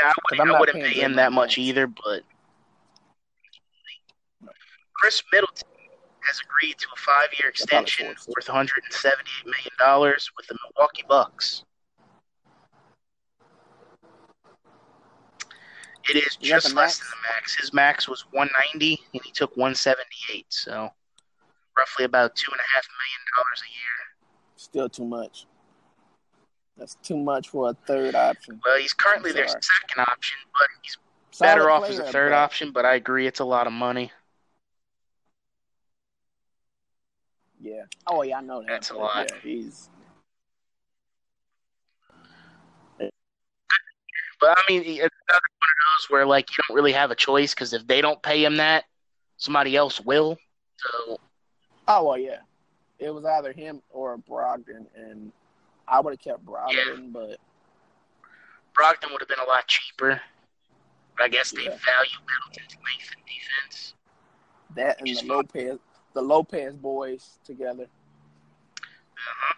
[0.01, 1.67] Yeah, I I'm wouldn't, I wouldn't pay him Draymond that much max.
[1.67, 2.23] either, but
[4.95, 5.67] Khris Middleton
[6.21, 11.63] has agreed to a five-year extension worth 178 million dollars with the Milwaukee Bucks.
[16.09, 17.55] It is that just less than the max.
[17.55, 20.89] His max was 190, and he took 178, so
[21.77, 23.97] roughly about two and a half million dollars a year.
[24.57, 25.45] Still too much.
[26.77, 28.59] That's too much for a third option.
[28.65, 30.97] Well, he's currently their second option, but he's
[31.31, 32.71] Solid better off as a third but- option.
[32.71, 34.11] But I agree, it's a lot of money.
[37.61, 37.83] Yeah.
[38.07, 38.67] Oh yeah, I know that.
[38.67, 39.31] That's a lot.
[39.31, 39.89] Yeah, he's
[44.39, 44.97] But I mean, it's
[45.29, 48.01] another one of those where like you don't really have a choice because if they
[48.01, 48.86] don't pay him that,
[49.38, 50.38] somebody else will.
[50.77, 51.19] So
[51.88, 52.39] Oh well, yeah.
[52.99, 55.32] It was either him or Brogdon, and
[55.88, 57.38] I would have kept Brogdon, but
[58.77, 60.21] Brogdon would have been a lot cheaper.
[61.17, 61.77] But I guess they Yeah.
[61.77, 63.93] value Middleton's length and defense.
[64.75, 65.79] that and the Lopez,
[66.13, 67.84] the Lopez boys together.
[67.84, 69.53] Uh-huh.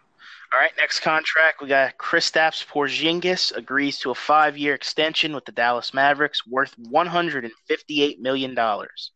[0.56, 5.52] All right, next contract we got Kristaps Porzingis agrees to a five-year extension with the
[5.52, 9.12] Dallas Mavericks worth 158 million dollars.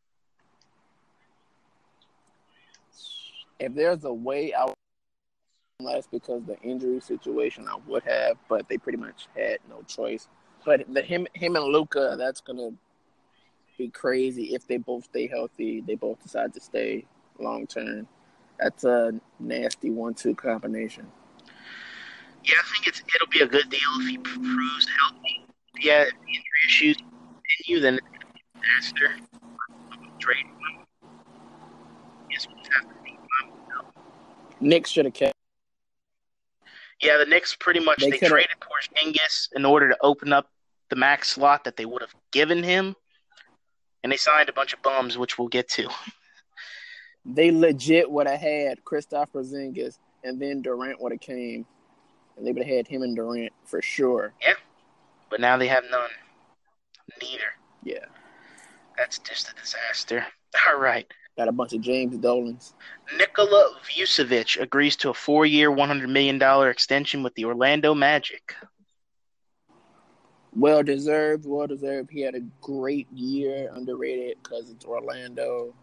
[3.57, 4.73] If there's a way I would
[5.79, 10.27] less because the injury situation, I would have, but they pretty much had no choice.
[10.65, 12.71] But the him, him and Luka, that's gonna
[13.77, 15.79] be crazy if they both stay healthy.
[15.79, 17.05] They both decide to stay
[17.39, 18.09] long term.
[18.59, 21.07] That's a nasty one-two combination.
[22.43, 25.45] Yeah, I think it's it'll be a good deal if he proves healthy.
[25.79, 29.15] Yeah, if the injury issues continue, then it's a disaster.
[30.19, 30.85] Trade him.
[32.31, 33.19] Yes, we'll have to be him.
[34.59, 35.33] Knicks should have kept.
[37.01, 40.49] Yeah, the Knicks pretty much They they, traded Porzingis in order to open up
[40.89, 42.95] the max slot that they would have given him,
[44.03, 45.89] and they signed a bunch of bums, which we'll get to.
[47.25, 51.65] They legit would have had Kristaps Porzingis, and then Durant would have came,
[52.39, 54.33] and they would have had him and Durant for sure.
[54.41, 54.53] Yeah,
[55.29, 56.09] but now they have none.
[57.21, 57.43] Neither.
[57.83, 58.05] Yeah,
[58.97, 60.25] That's just a disaster.
[60.67, 61.05] All right.
[61.37, 62.73] got a bunch of James Dolans.
[63.17, 68.53] Nikola Vucevic agrees to a four-year, $100 million extension with the Orlando Magic.
[70.55, 72.09] Well deserved, well deserved.
[72.11, 75.73] He had a great year, underrated because it's Orlando.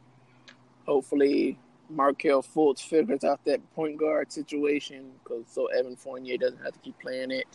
[0.87, 6.72] Hopefully, Markelle Fultz figures out that point guard situation because so Evan Fournier doesn't have
[6.72, 7.46] to keep playing it.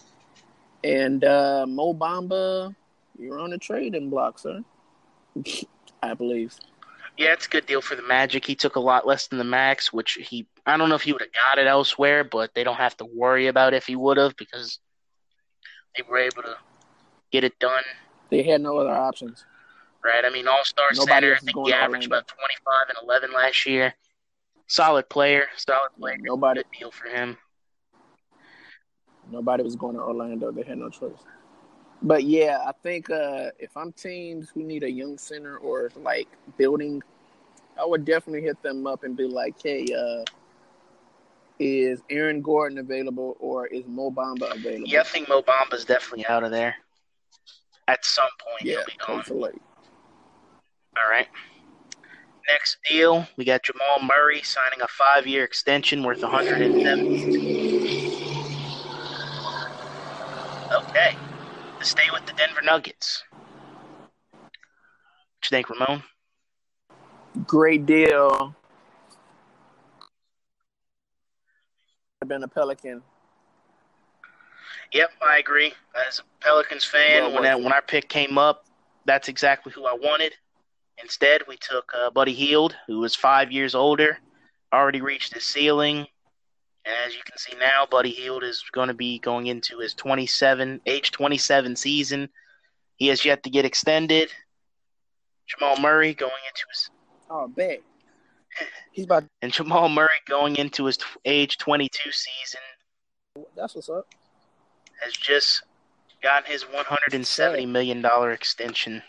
[0.84, 2.76] And uh, Mo Bamba,
[3.17, 4.63] you're on the trading block, sir.
[6.04, 6.56] I believe.
[7.17, 8.46] Yeah, it's a good deal for the Magic.
[8.46, 11.13] He took a lot less than the max, which he I don't know if he
[11.13, 14.17] would have got it elsewhere, but they don't have to worry about if he would
[14.17, 14.80] have because
[15.96, 16.56] they were able to
[17.32, 17.84] get it done.
[18.30, 19.46] They had no other options.
[20.04, 20.24] Right?
[20.26, 21.36] I mean, All Star center.
[21.36, 23.94] I think he averaged about twenty five and eleven last year.
[24.72, 26.16] Solid player, solid player.
[26.22, 27.36] Nobody, deal for him.
[29.30, 30.50] nobody was going to Orlando.
[30.50, 31.26] They had no choice.
[32.02, 36.30] But yeah, I think uh, if I'm teams who need a young center or like
[36.58, 37.04] building,
[37.78, 40.24] I would definitely hit them up and be like, "Hey, uh,
[41.60, 46.26] is Aaron Gordon available or is Mo Bamba available?" Yeah, I think Mo Bamba's definitely
[46.28, 46.78] out of there.
[47.90, 49.40] At some point, yeah, he'll be gone.
[49.42, 49.62] like,
[50.96, 51.28] All right.
[52.49, 57.32] Next deal, we got Jamal Murray signing a five-year extension worth 170.
[60.73, 61.15] Okay,
[61.80, 63.23] to stay with the Denver Nuggets.
[64.32, 64.51] What
[65.43, 66.04] you think, Ramon?
[67.47, 68.56] great deal.
[72.21, 73.01] I've been a Pelican.
[74.93, 75.73] Yep, I agree.
[76.08, 78.65] As a Pelicans fan, Well when that, when our pick came up,
[79.06, 80.34] that's exactly who I wanted.
[81.04, 84.18] Instead, we took uh, Buddy Hield, who was five years older,
[84.74, 86.06] already reached his ceiling.
[86.86, 89.94] And as you can see now, Buddy Hield is going to be going into his
[89.94, 92.30] 27, age 27 season.
[92.96, 94.32] He has yet to get extended.
[95.48, 96.90] Jamal Murray going into his
[97.30, 97.82] Oh, bet.
[98.92, 99.24] He's about.
[99.42, 102.60] and Jamal Murray going into his t- age 22 season
[103.56, 104.08] That's what's up.
[105.02, 105.64] has just
[106.22, 109.02] gotten his 170 million dollar extension.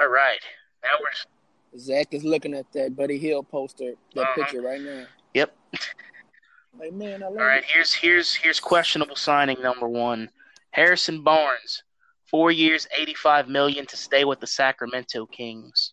[0.00, 0.38] All right,
[0.82, 4.34] now we're Zach is looking at that Buddy Hield poster, that Uh-huh.
[4.34, 5.06] picture right now.
[5.34, 5.56] Yep.
[6.78, 7.62] Like, man, I love all right.
[7.62, 7.64] it.
[7.68, 10.30] Here's here's here's questionable signing number one.
[10.70, 11.82] Harrison Barnes,
[12.24, 15.92] four years, 85 million to stay with the Sacramento Kings.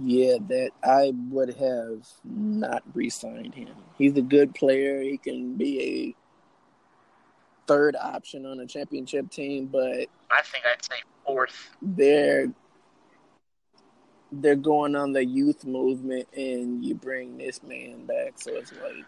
[0.00, 3.74] Yeah, that I would have not re-signed him.
[3.98, 5.02] He's a good player.
[5.02, 10.96] He can be a third option on a championship team, but I think I'd say
[11.32, 11.70] fourth.
[11.80, 12.52] They're
[14.30, 19.04] they're going on the youth movement, and you bring this man back, so it's like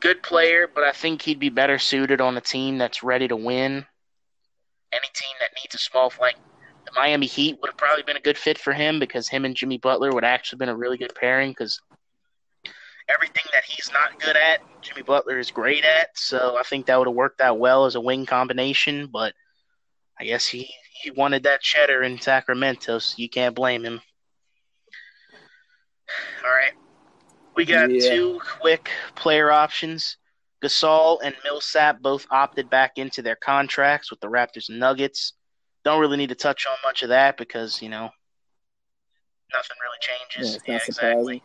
[0.00, 3.36] good player, but I think he'd be better suited on a team that's ready to
[3.36, 3.86] win.
[4.92, 6.36] Any team that needs a small like
[6.84, 9.56] the Miami Heat would have probably been a good fit for him because him and
[9.56, 11.80] Jimmy Butler would have actually been a really good pairing because
[13.08, 16.10] everything that he's not good at, Jimmy Butler is great at.
[16.14, 19.08] So I think that would have worked out well as a wing combination.
[19.12, 19.32] But
[20.20, 24.00] I guess he, he wanted that cheddar in Sacramento, so you can't blame him.
[26.44, 26.72] All right.
[27.56, 28.10] We got yeah.
[28.10, 30.16] two quick player options.
[30.62, 35.34] Gasol and Millsap both opted back into their contracts with the Raptors and Nuggets.
[35.84, 38.08] Don't really need to touch on much of that because, you know,
[39.52, 40.58] nothing really changes.
[40.66, 41.42] Yeah, yeah exactly.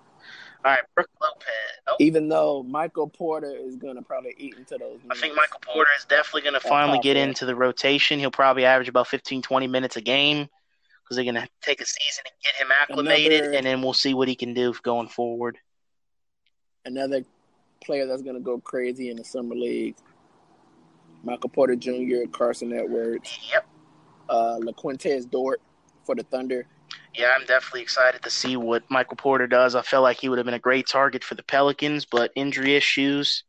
[0.65, 1.45] All right, Brook Lopez.
[1.87, 1.95] Oh.
[1.99, 4.99] Even though Michael Porter is going to probably eat into those.
[5.01, 5.07] Minutes.
[5.11, 8.19] I think Michael Porter is definitely going to finally get into the rotation.
[8.19, 10.49] He'll probably average about 15, 20 minutes a game
[11.03, 13.93] because they're going to take a season and get him acclimated, another, and then we'll
[13.93, 15.57] see what he can do going forward.
[16.85, 17.23] Another
[17.81, 19.95] player that's going to go crazy in the summer league.
[21.23, 23.39] Michael Porter Jr., Carsen Edwards.
[23.51, 23.65] Yep.
[24.27, 25.61] Uh, Luguentz Dort
[26.03, 26.65] for the Thunder
[27.15, 29.75] yeah, I'm definitely excited to see what Michael Porter does.
[29.75, 32.75] I felt like he would have been a great target for the Pelicans, but injury
[32.75, 33.43] issues,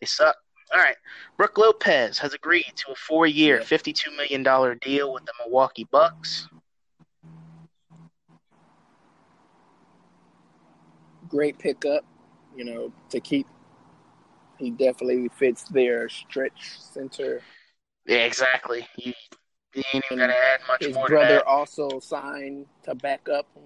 [0.00, 0.36] they suck.
[0.72, 0.96] All right.
[1.36, 4.42] Brook Lopez has agreed to a four year, $52 million
[4.82, 6.48] deal with the Milwaukee Bucks.
[11.28, 12.04] Great pickup,
[12.56, 13.46] you know, to keep.
[14.58, 17.40] He definitely fits their stretch center.
[18.06, 18.86] Yeah, exactly.
[18.96, 19.12] You
[19.92, 23.62] ain't even gonna add much his brother also signed to back up him.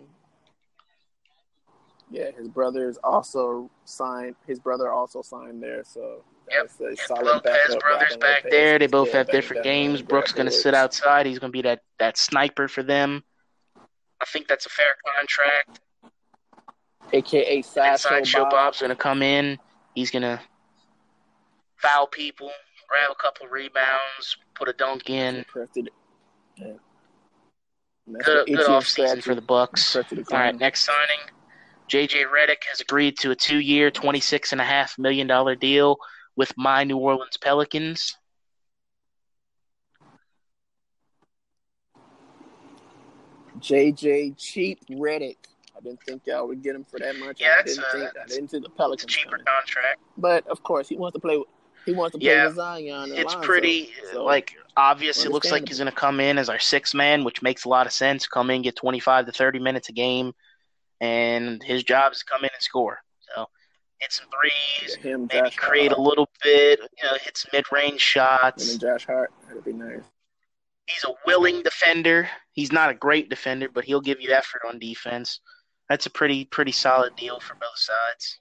[2.11, 4.37] Yeah, his brother is also signed.
[4.47, 6.67] His brother also signed there, so yep.
[6.67, 8.51] a solid Lopez brothers back Lopez.
[8.51, 8.79] there.
[8.79, 10.03] They both yeah, have different games.
[10.03, 11.25] Brook's going to sit outside.
[11.25, 13.25] He's going to be that that sniper for them.
[14.21, 15.81] I think that's a fair contract.
[17.13, 18.51] AKA Sideshow Bob.
[18.51, 19.59] Bob's going to come in.
[19.95, 20.41] He's going to
[21.77, 22.51] foul people,
[22.89, 25.45] grab a couple rebounds, put a dunk in.
[26.57, 26.73] Yeah.
[28.25, 29.97] Good, good off season for the Bucks.
[29.97, 31.21] All right, next signing.
[31.89, 35.99] JJ Redick has agreed to a two-year, twenty-six and a half million dollar deal
[36.37, 38.17] with my New Orleans Pelicans.
[43.61, 45.37] JJ cheap Redick.
[45.77, 47.41] I didn't think y'all would get him for that much.
[47.41, 49.47] Yeah, I didn't a, think I didn't think the Pelicans cheaper coming.
[49.47, 50.01] contract.
[50.17, 51.43] But of course, he wants to play.
[51.85, 53.13] He wants to play yeah, Zion.
[53.13, 54.25] it's pretty so.
[54.25, 55.25] like obvious.
[55.25, 57.69] It looks like he's going to come in as our sixth man, which makes a
[57.69, 58.27] lot of sense.
[58.27, 60.33] Come in, get twenty five to thirty minutes a game,
[61.01, 62.99] and his job is to come in and score.
[63.21, 63.49] So
[63.99, 65.99] hit some threes, yeah, him, maybe Josh create Hart.
[65.99, 68.73] a little bit, you know, hit some mid range shots.
[68.73, 70.03] And Josh Hart, that'd be nice.
[70.87, 72.29] He's a willing defender.
[72.53, 75.41] He's not a great defender, but he'll give you effort on defense.
[75.89, 78.39] That's a pretty pretty solid deal for both sides.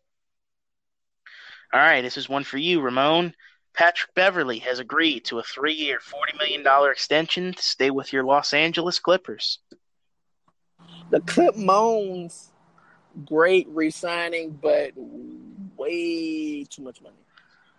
[1.73, 3.34] All right, this is one for you, Ramon.
[3.73, 8.23] Patrick Beverley has agreed to a three year, $40 million extension to stay with your
[8.23, 9.60] Los Angeles Clippers.
[11.10, 12.51] The Clip Moans,
[13.25, 14.91] great re signing, but
[15.77, 17.15] way too much money.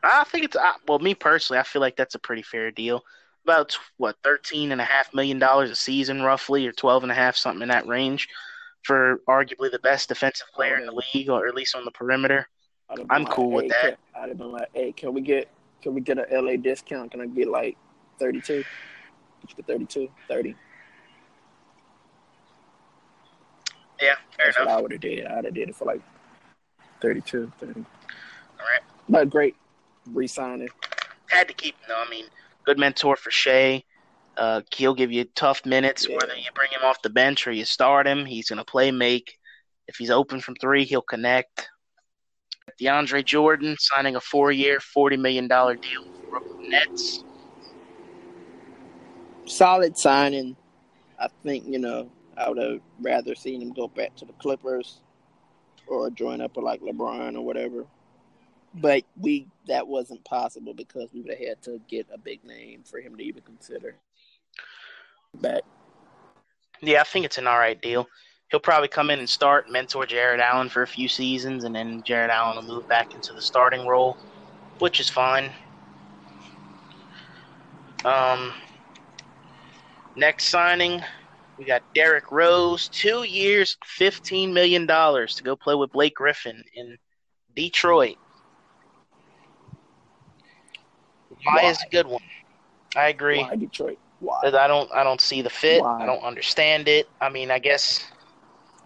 [0.02, 0.56] I think it's,
[0.88, 3.04] well, me personally, I feel like that's a pretty fair deal.
[3.44, 8.28] About, what, $13.5 million a season, roughly, or 125 something in that range,
[8.82, 12.48] for arguably the best defensive player in the league, or at least on the perimeter.
[13.10, 13.98] I'm cool like, with hey, that.
[14.20, 15.48] I'd have been like, hey, can we get
[15.82, 17.10] can we get a LA discount?
[17.10, 17.76] Can I get like
[18.18, 18.64] 32?
[19.56, 20.54] Get 32, 30.
[24.00, 24.68] Yeah, fair That's enough.
[24.68, 25.26] What I would have did.
[25.26, 26.00] I'd have did it for like
[27.00, 27.72] 32, 30.
[27.72, 27.84] All
[28.58, 28.80] right.
[29.08, 29.56] But great
[30.10, 30.68] re-signing.
[31.28, 32.02] Had to keep him though.
[32.04, 32.26] I mean,
[32.64, 33.84] good mentor for Shai.
[34.36, 36.16] Uh, he'll give you tough minutes, yeah.
[36.16, 38.24] whether you bring him off the bench or you start him.
[38.24, 39.38] He's going to play make.
[39.88, 41.68] If he's open from three, he'll connect.
[42.80, 47.24] DeAndre Jordan signing a four-year, forty million dollar deal with Brooklyn Nets.
[49.46, 50.56] Solid signing.
[51.18, 55.00] I think you know I would have rather seen him go back to the Clippers
[55.86, 57.86] or join up with like LeBron or whatever.
[58.74, 62.82] But we that wasn't possible because we would have had to get a big name
[62.84, 63.96] for him to even consider
[65.40, 65.62] back.
[66.80, 68.08] Yeah, I think it's an all right deal
[68.52, 72.02] he'll probably come in and start, mentor Jarrett Allen for a few seasons, and then
[72.04, 74.18] Jarrett Allen will move back into the starting role,
[74.78, 75.50] which is fine.
[78.04, 78.52] Um,
[80.16, 81.02] next signing,
[81.58, 86.62] We got Derrick Rose, two years, fifteen million dollars to go play with Blake Griffin
[86.74, 86.98] in
[87.56, 88.16] Detroit.
[91.44, 91.70] Why, Why?
[91.70, 92.22] is a good one.
[92.96, 93.40] I agree.
[93.40, 93.98] Why Detroit?
[94.20, 94.40] Why?
[94.44, 95.80] I don't I don't see the fit.
[95.82, 96.02] Why?
[96.02, 97.06] I don't understand it.
[97.20, 98.04] I mean, I guess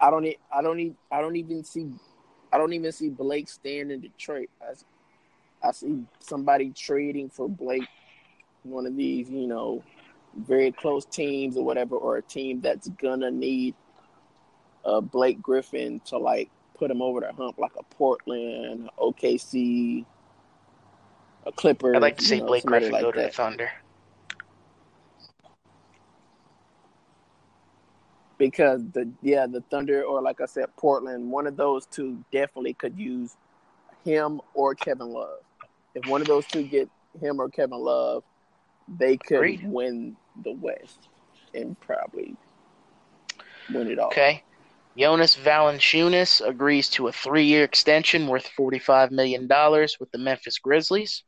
[0.00, 1.90] I don't I don't need I don't even see
[2.52, 4.50] I don't even see Blake staying in Detroit.
[4.62, 7.88] I, I see somebody trading for Blake,
[8.62, 9.82] one of these, you know,
[10.36, 13.74] very close teams or whatever, or a team that's gonna need
[14.84, 20.04] uh, Blake Griffin to like put him over the hump, like a Portland, OKC,
[21.46, 21.96] a Clipper.
[21.96, 23.70] I'd like to see know, Blake Griffin like go to the Thunder.
[28.38, 32.74] Because the yeah the Thunder or like I said Portland, one of those two definitely
[32.74, 33.36] could use
[34.04, 35.38] him or Kevin Love.
[35.94, 36.88] If one of those two get
[37.20, 38.22] him or Kevin Love,
[38.98, 39.64] they could Agreed.
[39.64, 41.08] win the West
[41.54, 42.36] and probably
[43.72, 44.08] win it all.
[44.08, 44.42] Okay.
[44.98, 51.22] Jonas Valanciunas agrees to a three-year extension worth forty-five million dollars with the Memphis Grizzlies.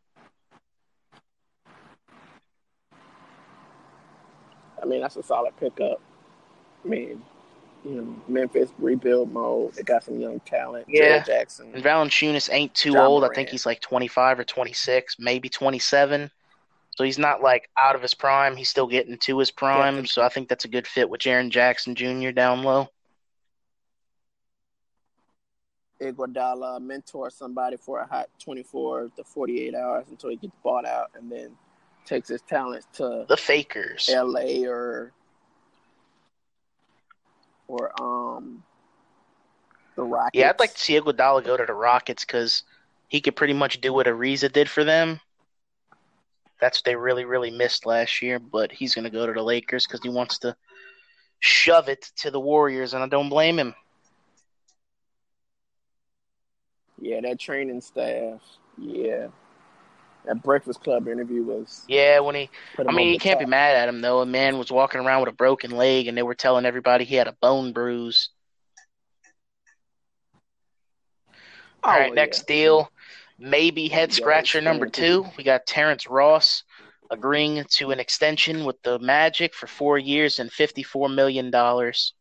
[4.83, 6.01] I mean, that's a solid pickup.
[6.85, 7.23] I mean,
[7.85, 9.75] you know, Memphis rebuild mode.
[9.75, 10.87] They got some young talent.
[10.89, 11.71] Yeah, Jackson.
[11.75, 13.21] And Valanciunas ain't too John old.
[13.23, 13.33] Morant.
[13.33, 16.31] I think he's like 25 or 26, maybe 27.
[16.97, 18.57] So he's not like out of his prime.
[18.57, 19.97] He's still getting to his prime.
[19.97, 22.31] Yeah, so I think that's a good fit with Jaren Jackson Jr.
[22.31, 22.89] down low.
[26.03, 31.11] Iguodala mentor somebody for a hot 24 to 48 hours until he gets bought out
[31.15, 31.51] and then
[32.05, 35.13] takes his talents to the Fakers, LA or
[37.69, 38.63] or um
[39.95, 40.31] the Rockets.
[40.35, 42.63] Yeah, I'd like to see Iguodala go to the Rockets because
[43.09, 45.21] he could pretty much do what Ariza did for them.
[46.61, 48.39] That's what they really, really missed last year.
[48.39, 50.57] But he's going to go to the Lakers because he wants to
[51.41, 53.75] shove it to the Warriors, and I don't blame him.
[57.01, 58.41] Yeah, that training staff.
[58.77, 59.29] Yeah.
[60.25, 61.85] That Breakfast Club interview was.
[61.89, 62.51] Yeah, when he.
[62.79, 63.47] I mean, you can't top.
[63.47, 64.21] be mad at him though.
[64.21, 67.15] A man was walking around with a broken leg, and they were telling everybody he
[67.15, 68.29] had a bone bruise.
[71.83, 72.91] Oh, All right, next deal.
[73.39, 75.25] Maybe head scratcher number two.
[75.39, 76.65] We got Terrence Ross
[77.11, 82.13] agreeing to an extension with the Magic for four years and fifty-four million dollars.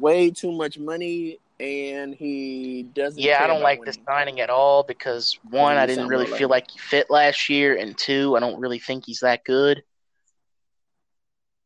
[0.00, 3.20] Way too much money and he doesn't.
[3.20, 6.70] Yeah, I don't like this signing at all because one, I didn't really feel like
[6.70, 9.82] he fit last year, and two, I don't really think he's that good.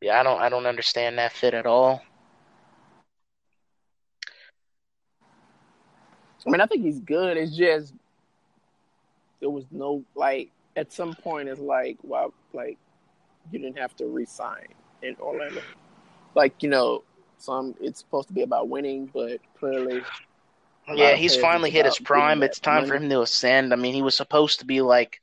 [0.00, 0.40] Yeah, I don't.
[0.40, 2.02] I don't understand that fit at all.
[6.46, 7.36] I mean, I think he's good.
[7.36, 7.92] It's just
[9.40, 11.48] there was no like at some point.
[11.48, 12.78] It's like wow, like
[13.50, 14.68] you didn't have to resign
[15.02, 15.62] in Orlando.
[16.34, 17.02] Like you know,
[17.38, 20.02] some it's supposed to be about winning, but clearly.
[20.94, 22.42] Yeah, he's finally hit his prime.
[22.42, 23.72] It's time for him to ascend.
[23.72, 25.20] I mean, he was supposed to be like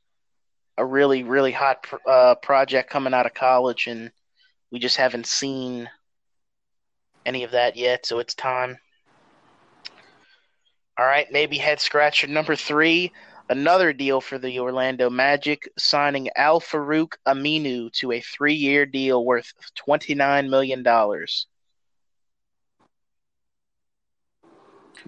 [0.77, 4.11] a really, really hot uh, project coming out of college, and
[4.71, 5.89] we just haven't seen
[7.25, 8.05] any of that yet.
[8.05, 8.77] So it's time.
[10.97, 13.11] All right, maybe head scratcher number three.
[13.49, 20.49] Another deal for the Orlando Magic, signing Al-Farouq Aminu to a three-year deal worth twenty-nine
[20.49, 20.83] million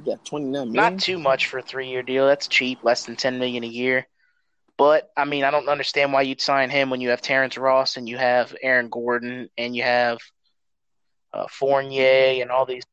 [0.06, 0.94] got twenty nine million.
[0.94, 2.28] Not too much for a three year deal.
[2.28, 4.08] That's cheap, less than ten million a year.
[4.78, 7.98] But I mean, I don't understand why you'd sign him when you have Terrence Ross
[7.98, 10.20] and you have Aaron Gordon and you have
[11.34, 12.84] uh, Fournier and all these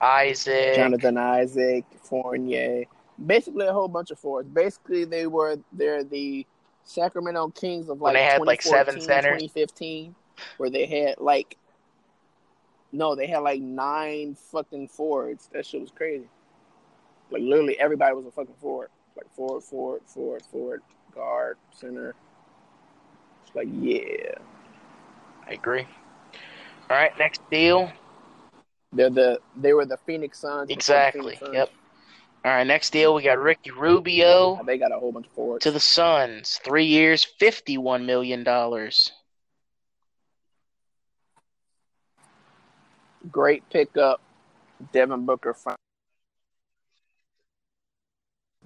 [0.00, 2.84] Isaac, Jonathan Isaac, Fournier,
[3.24, 4.48] basically a whole bunch of forwards.
[4.48, 6.46] Basically, they were they're the
[6.84, 10.14] Sacramento Kings of like when they had like seven centers, 2015,
[10.58, 11.56] where they had like
[12.92, 15.48] no, they had like nine fucking forwards.
[15.52, 16.28] That shit was crazy.
[17.30, 18.88] Like literally everybody was a fucking forward.
[19.16, 20.82] Like forward, forward, forward, forward,
[21.14, 22.14] guard, center.
[23.46, 24.34] It's like yeah.
[25.46, 25.86] I agree.
[26.90, 27.90] All right, next deal.
[28.92, 30.70] They're the they were the Phoenix Suns.
[30.70, 31.36] Exactly.
[31.36, 31.54] Phoenix Suns.
[31.54, 31.70] Yep.
[32.44, 34.60] All right, next deal we got Ricky Rubio.
[34.66, 36.60] They got a whole bunch of forwards to the Suns.
[36.64, 39.12] Three years, fifty-one million dollars.
[43.30, 44.20] Great pickup,
[44.92, 45.54] Devin Booker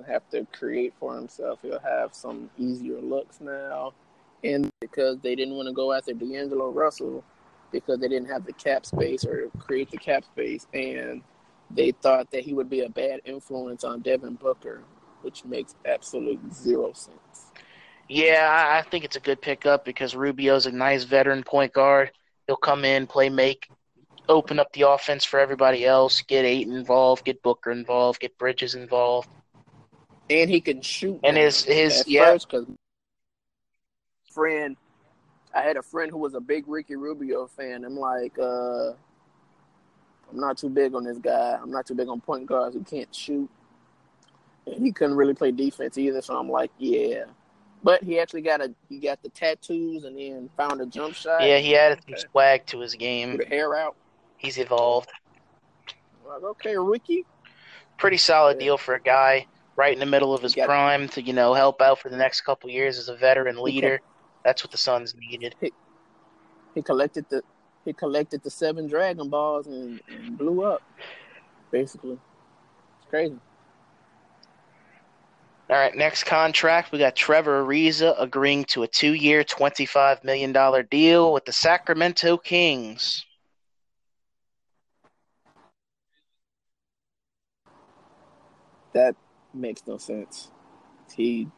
[0.07, 1.59] have to create for himself.
[1.63, 3.93] He'll have some easier looks now.
[4.45, 7.25] And because they didn't want to go after D'Angelo Russell
[7.73, 11.23] because they didn't have the cap space or create the cap space and
[11.71, 14.83] they thought that he would be a bad influence on Devin Booker,
[15.23, 17.51] which makes absolute zero sense.
[18.09, 22.13] Yeah, I, think it's a good pickup because Rubio's a nice veteran point guard.
[22.47, 23.69] He'll come in, play make,
[24.29, 28.75] open up the offense for everybody else, get Ayton involved, get Booker involved, get Bridges
[28.75, 29.29] involved.
[30.29, 31.21] and he can shoot.
[31.23, 32.67] And his his yeah, first, 'cause
[34.31, 34.77] friend,
[35.55, 37.85] I had a friend who was a big Ricky Rubio fan.
[37.85, 38.89] I'm like, uh,
[40.31, 41.59] I'm not too big on this guy.
[41.61, 43.49] I'm not too big on point guards who can't shoot,
[44.67, 46.21] and he couldn't really play defense either.
[46.21, 47.25] So I'm like, yeah.
[47.83, 51.43] But he actually got a he got the tattoos and then found a jump shot.
[51.43, 53.37] yeah, he added some swag to his game.
[53.37, 53.95] the hair out.
[54.47, 55.11] He's evolved.
[56.25, 57.25] Okay, Ricky.
[57.99, 58.67] Pretty solid Yeah.
[58.67, 61.83] deal for a guy right in the middle of his prime to you know help
[61.83, 64.01] out for the next couple years as a veteran leader.
[64.45, 65.57] That's what the Suns needed.
[66.77, 67.43] He collected the
[67.85, 70.81] he collected the seven Dragon Balls and, and blew up.
[71.73, 73.41] Basically, it's crazy.
[75.69, 80.85] All right, next contract we got Trevor Ariza agreeing to a two-year, twenty-five million dollar
[80.85, 83.26] deal with the Sacramento Kings.
[88.97, 89.15] That
[89.53, 90.51] makes no sense.
[91.15, 91.49] He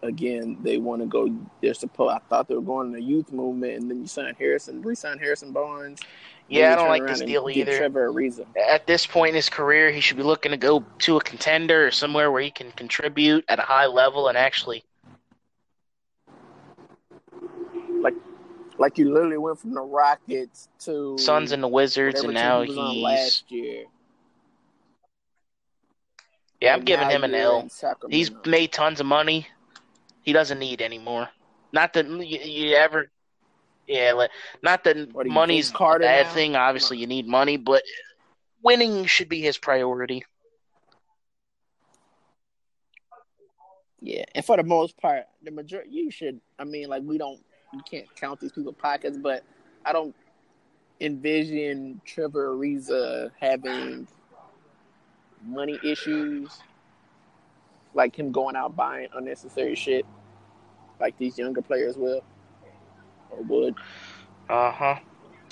[0.00, 1.28] again, they want to go.
[1.60, 2.14] They're supposed.
[2.14, 5.18] I thought they were going in the youth movement, and then you sign Harrison, re-sign
[5.18, 5.98] Harrison Barnes.
[6.48, 7.78] Yeah, I don't like this deal either.
[7.78, 8.46] Trevor Ariza.
[8.56, 11.88] At this point in his career, he should be looking to go to a contender
[11.88, 14.84] or somewhere where he can contribute at a high level and actually.
[18.00, 18.14] Like
[18.78, 22.68] like you literally went from the Rockets to Suns and the Wizards, and now he
[22.68, 23.02] was on he's.
[23.02, 23.86] last year.
[26.60, 27.68] Yeah, I'm giving him an L.
[28.08, 29.46] He's made tons of money.
[30.22, 31.28] He doesn't need anymore.
[31.72, 33.10] Not that you, you ever,
[33.86, 34.30] yeah, like,
[34.62, 36.32] not that What, are you money's a bad now?
[36.32, 36.56] thing.
[36.56, 37.82] Obviously, you need money, but
[38.62, 40.24] winning should be his priority.
[44.02, 46.40] Yeah, and for the most part, the majority you should.
[46.58, 47.40] I mean, like we don't,
[47.72, 49.44] you can't count these people's pockets, but
[49.84, 50.14] I don't
[51.00, 54.06] envision Trevor Ariza having
[55.44, 56.60] money issues,
[57.94, 60.06] like him going out buying unnecessary shit,
[61.00, 62.22] like these younger players will
[63.30, 63.74] or would.
[64.48, 64.96] Uh huh.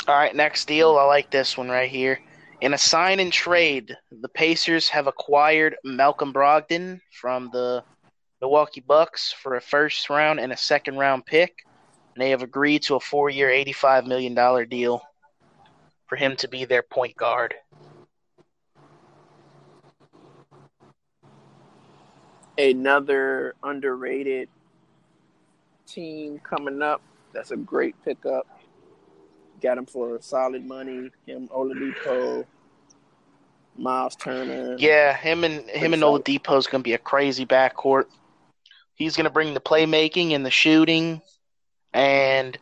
[0.07, 0.97] All right, next deal.
[0.97, 2.21] I like this one right here.
[2.61, 7.85] In a sign and trade, the Pacers have acquired Malcolm Brogdon from the
[8.41, 11.65] Milwaukee Bucks for a first round and a second round pick.
[12.15, 15.03] And they have agreed to a four year, $85 million deal
[16.07, 17.55] for him to be their point guard.
[22.59, 24.49] Another underrated
[25.87, 27.01] team coming up.
[27.33, 28.47] That's a great pickup.
[29.63, 31.11] Got him for solid money.
[31.25, 32.45] Him, Oladipo,
[33.77, 34.77] Miles Turner.
[34.77, 36.03] Yeah, him and him and.
[36.03, 38.07] Oladipo is going to be a crazy backcourt.
[38.95, 41.23] He's going to bring the playmaking and the shooting,
[41.93, 42.59] and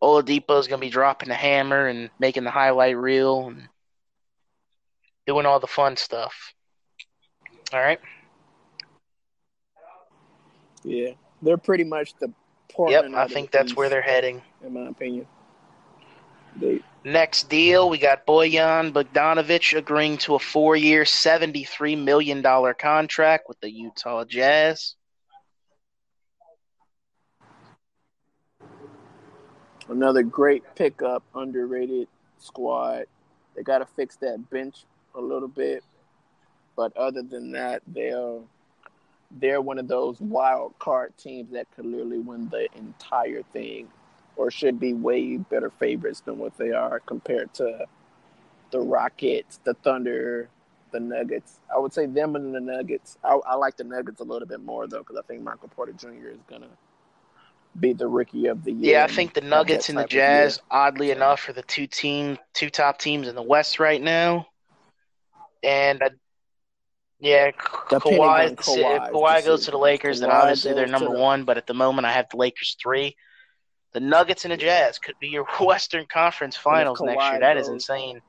[0.00, 3.68] Oladipo is going to be dropping the hammer and making the highlight reel and
[5.26, 6.54] doing all the fun stuff.
[7.72, 8.00] All right.
[10.82, 11.10] Yeah,
[11.42, 12.32] they're pretty much the
[12.70, 13.14] Portland.
[13.14, 14.42] Yep, I think that's where they're heading.
[14.64, 15.26] in my opinion.
[16.56, 23.44] They Next deal, we got Bojan Bogdanovic agreeing to a four-year, seventy-three million dollar contract
[23.48, 24.96] with the Utah Jazz.
[29.90, 32.08] another great pickup, underrated
[32.38, 33.04] squad.
[33.54, 35.84] They got to fix that bench a little bit,
[36.76, 38.38] but other than that, they're uh,
[39.30, 43.88] they're one of those wild card teams that could literally win the entire thing,
[44.36, 47.86] or should be way better favorites than what they are compared to
[48.70, 50.48] the Rockets, the Thunder,
[50.92, 51.60] the Nuggets.
[51.74, 53.18] I would say them and the Nuggets.
[53.22, 55.92] I, I like the Nuggets a little bit more though, because I think Michael Porter
[55.92, 56.28] Jr.
[56.28, 56.68] is gonna
[57.78, 58.94] be the rookie of the year.
[58.94, 60.22] Yeah, I think the Nuggets and the type of year.
[60.22, 64.48] Jazz, oddly enough, are the two team, two top teams in the West right now.
[65.62, 66.10] And uh,
[67.20, 69.78] yeah, Kawhi, if Kawhi's Kawhi goes to the.
[69.78, 71.44] Lakers, then obviously they're number the- one.
[71.44, 73.16] But at the moment, I have the Lakers three.
[73.92, 77.40] The Nuggets and the Jazz could be your Western Conference Finals next year.
[77.40, 78.20] That is goes- insane.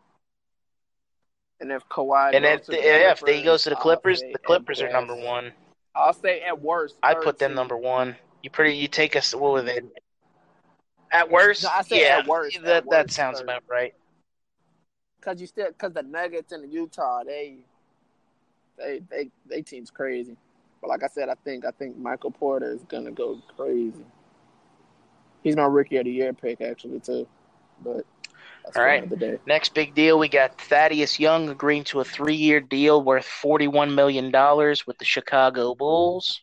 [1.60, 3.76] And if Kawhi And goes if to the, the if he Clippers, goes to the
[3.76, 5.52] Clippers, the Clippers are number one.
[5.96, 6.96] I'll say at worst.
[7.04, 8.16] I'd put them number one.
[8.42, 9.82] You pretty you take us what were they?
[11.12, 13.44] At worst, No, I said yeah, at worst, at that that sounds third.
[13.44, 13.94] about right.
[15.22, 17.58] Cause you still, cause the Nuggets and the Utah, they,
[18.82, 20.36] they they they team's crazy.
[20.82, 24.06] But like I said, I think I think Michael Porter is gonna go crazy.
[25.44, 27.28] He's my rookie of the year pick actually too.
[27.84, 28.06] But
[28.76, 29.04] all right.
[29.48, 34.32] Next big deal, we got Thaddeus Young agreeing to a three-year deal worth forty-one million
[34.32, 36.42] dollars with the Chicago Bulls.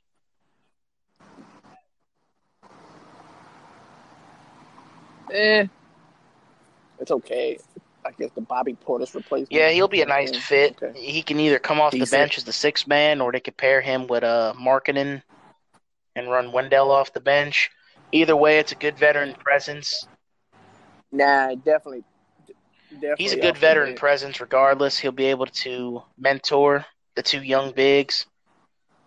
[5.33, 5.67] Eh,
[6.99, 7.59] it's okay.
[8.09, 9.53] I guess the Bobby Portis replacement.
[9.53, 10.83] Yeah, he'll be a nice fit.
[10.83, 10.99] Okay.
[10.99, 13.83] He can either come off the bench as the sixth man, or they could pair
[13.83, 15.23] him with uh, Markkanen
[16.17, 17.71] and run Wendell off the bench.
[18.11, 20.09] Either way, it's a good veteran presence.
[21.13, 22.03] Nah, definitely.
[22.91, 24.97] definitely He's a good veteran presence regardless.
[24.97, 28.25] He'll be able to mentor the two young bigs,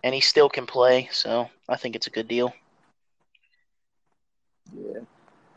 [0.04, 1.10] and he still can play.
[1.12, 2.54] So I think it's a good deal.
[4.76, 5.02] Yeah.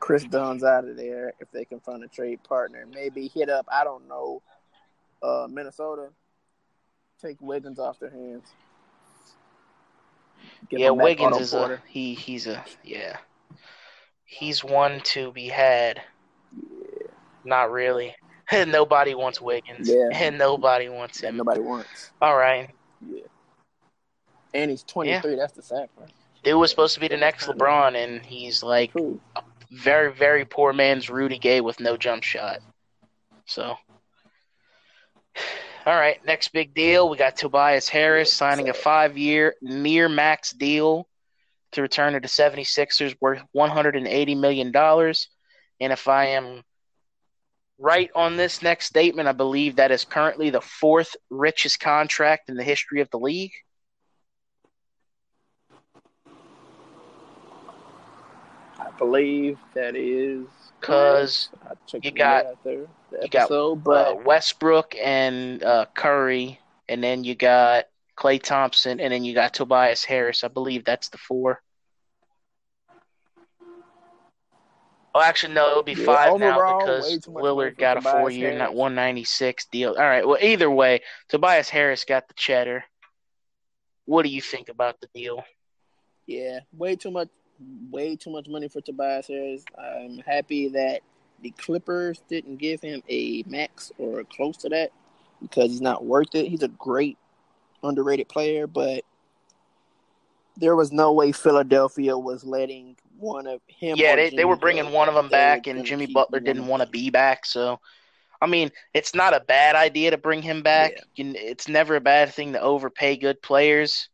[0.05, 2.85] Kris Dunn's out of there if they can find a trade partner.
[2.93, 4.43] Maybe hit up, I don't know,
[5.23, 6.09] uh, Minnesota.
[7.23, 8.45] Take Wiggins off their hands.
[10.69, 11.81] Give yeah, Wiggins is Porter.
[11.83, 12.13] a he.
[12.13, 13.17] He's a yeah.
[14.27, 16.03] He's one to be had.
[17.47, 18.15] Not really.
[18.53, 19.89] nobody wants Wiggins.
[19.89, 20.11] Yeah.
[20.13, 21.39] And nobody wants him.
[21.39, 22.11] nobody wants.
[22.21, 22.69] All right.
[23.09, 23.23] Yeah.
[24.53, 25.37] And he's 23.
[25.37, 26.11] That's the sad part.
[26.43, 29.19] Dude was supposed to be the next LeBron, and he's like True.
[29.75, 32.61] Very, very poor man's Rudy Gay with no jump shot.
[33.47, 33.77] So,
[35.87, 37.09] all right, next big deal.
[37.09, 41.09] We got Tobias Harris signing a five year near max deal
[41.73, 44.75] to return to the 76ers worth $180 million.
[44.75, 46.63] And if I am
[47.79, 52.57] right on this next statement, I believe that is currently the fourth richest contract in
[52.57, 53.53] the history of the league.
[58.99, 60.47] Believe that is.
[60.81, 61.51] Because
[62.03, 67.25] you got- after the you got, episode, uh, but Westbrook and uh, Curry, and then
[67.25, 67.87] you got
[68.17, 70.45] Klay Thompson, and then you got Tobias Harris.
[70.45, 71.61] I believe that's the four.
[75.17, 77.97] Oh, actually, no, it'll be Yeah, five now because too much money Lillard for got
[77.99, 79.91] a four-year, not one ninety-six deal.
[79.91, 80.27] All right.
[80.27, 82.85] Well, either way, Tobias Harris got the cheddar.
[84.07, 85.45] What do you think about the deal?
[86.27, 87.29] yeah, way too much,
[87.91, 89.65] way too much money for Tobias Harris.
[89.79, 91.01] I'm happy that
[91.43, 94.91] the Clippers didn't give him a max or close to that
[95.41, 96.49] because he's not worth it.
[96.49, 97.19] He's a great
[97.83, 99.05] underrated player, but
[100.57, 103.97] there was no way Philadelphia was letting one of him.
[103.99, 106.89] Yeah, they, they were bringing one of them back, and Jimmy Butler didn't want to
[106.89, 107.45] be back.
[107.45, 107.81] So,
[108.41, 110.93] I mean, it's not a bad idea to bring him back.
[111.19, 114.09] N- It's never a bad thing to overpay good players,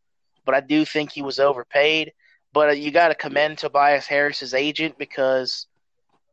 [0.45, 2.13] but I do think he was overpaid.
[2.53, 5.67] But you got to commend Tobias Harris's agent because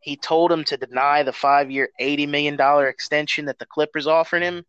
[0.00, 4.42] he told him to deny the five-year, eighty million dollar extension that the Clippers offered
[4.42, 4.64] him,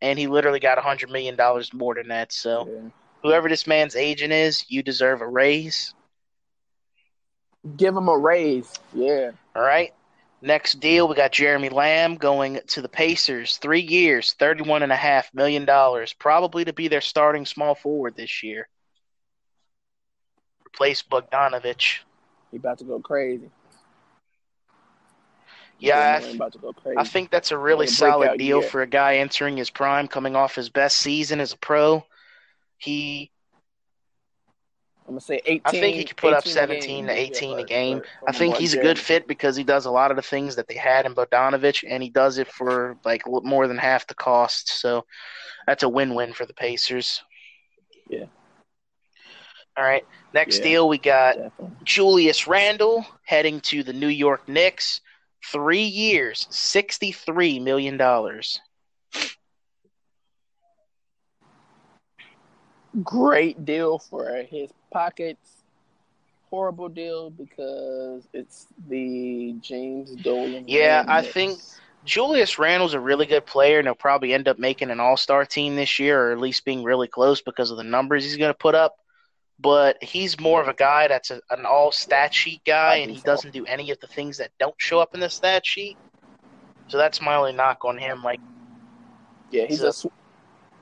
[0.00, 2.32] and he literally got a hundred million dollars more than that.
[2.32, 2.90] So, Yeah.
[3.22, 5.94] whoever this man's agent is, you deserve a raise.
[7.76, 8.72] Give him a raise.
[8.92, 9.30] Yeah.
[9.54, 9.92] All right.
[10.40, 13.58] Next deal, we got Jeremy Lamb going to the Pacers.
[13.58, 18.16] Three years, thirty-one and a half million dollars, probably to be their starting small forward
[18.16, 18.68] this year.
[20.72, 21.98] Replace Bogdanovic.
[22.50, 23.50] He about to go crazy.
[25.78, 26.98] Yeah, I, th- about to go crazy.
[26.98, 30.54] I think that's a really solid deal for a guy entering his prime, coming off
[30.54, 32.04] his best season as a pro.
[32.78, 33.30] He,
[35.06, 35.60] I'm gonna say 18.
[35.66, 38.00] I think he could put up 17 to 18 a game.
[38.26, 40.68] I think he's a good fit because he does a lot of the things that
[40.68, 44.80] they had in Bogdanovic, and he does it for like more than half the cost.
[44.80, 45.04] So
[45.66, 47.22] that's a win-win for the Pacers.
[48.08, 48.26] Yeah.
[49.76, 50.04] All right.
[50.34, 50.64] Next Yeah.
[50.64, 51.76] deal, we got Definitely.
[51.84, 55.00] Julius Randle heading to the New York Knicks.
[55.50, 58.60] Three years, sixty-three million dollars.
[63.02, 65.64] Great deal for his pockets.
[66.50, 70.64] Horrible deal because it's the James Dolan.
[70.68, 71.32] Yeah, I Knicks.
[71.32, 71.58] think-
[72.04, 75.76] Julius Randle's a really good player, and he'll probably end up making an All-Star team
[75.76, 78.58] this year, or at least being really close because of the numbers he's going to
[78.58, 78.96] put up.
[79.62, 83.52] But he's more of a guy that's a, an all-stat sheet guy, and he doesn't
[83.52, 85.96] do any of the things that don't show up in the stat sheet.
[86.88, 88.22] So that's my only knock on him.
[88.22, 88.40] Like
[89.52, 90.06] Yeah, he's So- a sw-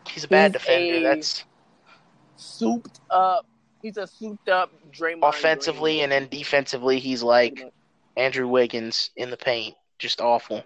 [0.09, 0.97] he's a bad He's defender.
[0.97, 1.45] a- That's
[2.37, 3.45] souped up.
[3.83, 5.29] He's a souped up Draymond.
[5.29, 6.03] offensively, Green.
[6.05, 7.71] and then defensively, he's like
[8.17, 10.65] Andrew Wiggins in the paint, just awful.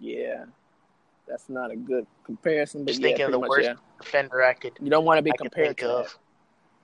[0.00, 0.44] yeah,
[1.28, 2.84] that's not a good comparison.
[2.84, 3.74] But Just yeah, thinking of the worst yeah.
[4.02, 5.92] Defender I could You don't want to be I compared to that.
[5.92, 6.18] of.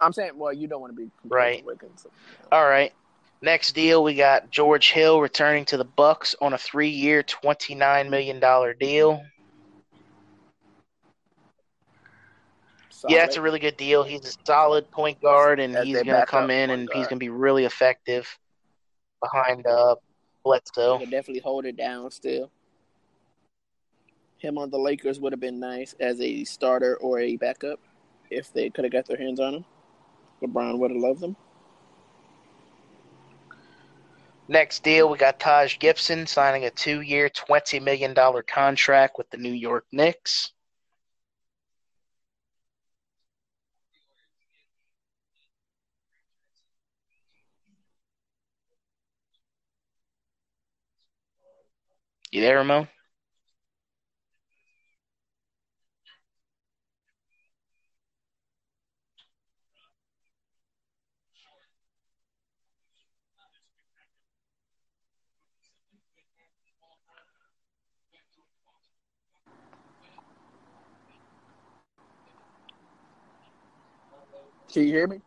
[0.01, 1.59] I'm saying, well, you don't want to be compared Right.
[1.61, 2.07] to Wiggins.
[2.53, 2.93] All right.
[3.41, 8.41] Next deal, we got George Hill returning to the Bucks on a three-year, twenty-nine million
[8.41, 9.23] dollar deal.
[13.09, 14.03] Yeah, it's a really good deal.
[14.03, 17.11] He's a solid point guard, and As he's going to come in and he's going
[17.11, 18.39] to be really effective
[19.23, 19.95] behind uh,
[20.45, 20.99] Bledsoe.
[20.99, 22.51] He could definitely hold it down still.
[24.39, 27.81] Him on the Lakers would have been nice as a starter or a backup
[28.31, 29.65] if they could have got their hands on him.
[30.43, 31.37] LeBron would have loved him.
[34.47, 39.37] Next deal, we got Taj Gibson signing a two-year, twenty million dollar contract with the
[39.37, 40.53] New York Knicks.
[52.31, 52.89] You there, Ramon?
[74.73, 75.21] Can you hear me?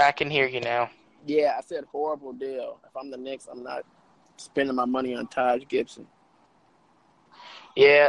[0.00, 0.90] I can hear you now.
[1.26, 2.80] Yeah, I said horrible deal.
[2.84, 3.84] If I'm the Knicks, I'm not
[4.36, 6.06] spending my money on Taj Gibson.
[7.76, 8.08] Yeah,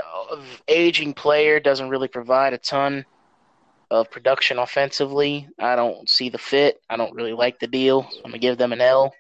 [0.68, 3.06] aging player doesn't really provide a ton
[3.92, 5.48] of production offensively.
[5.60, 6.82] I don't see the fit.
[6.90, 8.08] I don't really like the deal.
[8.10, 9.14] So I'm gonna give them an L.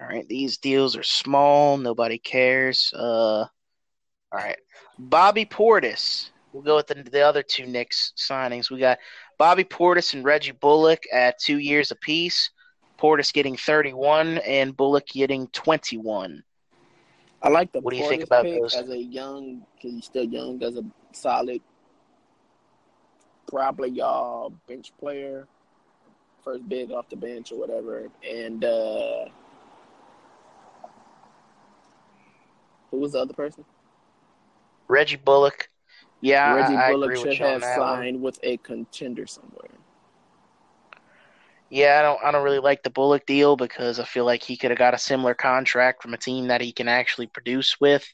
[0.00, 1.76] All right, these deals are small.
[1.76, 2.92] Nobody cares.
[2.94, 3.48] Uh, all
[4.32, 4.58] right,
[4.98, 6.30] Bobby Portis.
[6.58, 8.68] We'll go with the, the other two Knicks signings.
[8.68, 8.98] We got
[9.38, 12.50] Bobby Portis and Reggie Bullock at two years apiece.
[12.98, 16.42] Portis getting 31 and Bullock getting 21.
[17.44, 18.74] I like the What do you think about those?
[18.74, 20.82] as a young, because he's still young, as a
[21.12, 21.60] solid,
[23.46, 25.46] probably y'all bench player,
[26.42, 28.08] first big off the bench or whatever.
[28.28, 29.26] And uh
[32.90, 33.64] who was the other person?
[34.88, 35.68] Reggie Bullock.
[36.20, 39.70] Yeah, Reggie I, Bullock should have signed with a contender somewhere.
[41.70, 44.56] Yeah, I don't I don't really like the Bullock deal because I feel like he
[44.56, 48.06] could have got a similar contract from a team that he can actually produce with.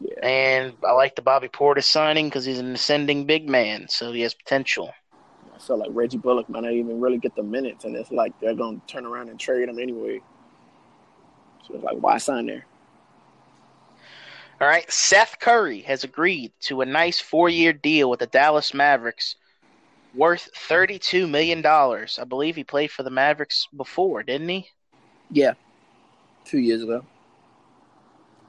[0.00, 0.26] Yeah.
[0.26, 4.20] And I like the Bobby Portis signing because he's an ascending big man, so he
[4.20, 4.92] has potential.
[5.54, 8.38] I feel like Reggie Bullock might not even really get the minutes, and it's like
[8.40, 10.20] they're going to turn around and trade him anyway.
[11.66, 12.66] So it's like, why sign there?
[14.58, 19.36] All right, Seth Curry has agreed to a nice four-year deal with the Dallas Mavericks,
[20.14, 22.18] worth thirty-two million dollars.
[22.18, 24.66] I believe he played for the Mavericks before, didn't he?
[25.30, 25.52] Yeah,
[26.46, 27.04] two years ago.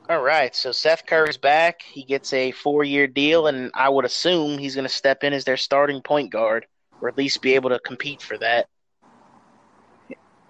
[0.10, 1.82] All right, so Seth Curry's back.
[1.82, 5.44] He gets a four-year deal, and I would assume he's going to step in as
[5.44, 6.66] their starting point guard,
[7.02, 8.70] or at least be able to compete for that.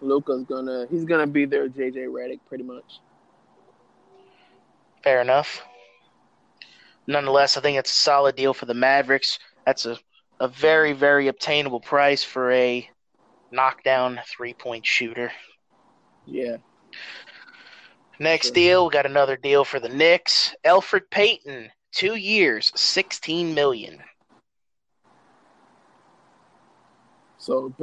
[0.01, 2.99] Luka's gonna he's gonna be their JJ Redick pretty much.
[5.07, 5.63] Fair enough.
[7.07, 9.39] Nonetheless, I think it's a solid deal for the Mavericks.
[9.65, 9.97] That's a,
[10.41, 12.89] a very, very obtainable price for a
[13.49, 15.31] knockdown three point shooter.
[16.25, 16.57] Yeah.
[18.19, 18.53] Next Sure.
[18.53, 20.53] deal, we got another deal for the Knicks.
[20.65, 24.03] Elfrid Payton, two years, sixteen million.
[27.37, 27.73] So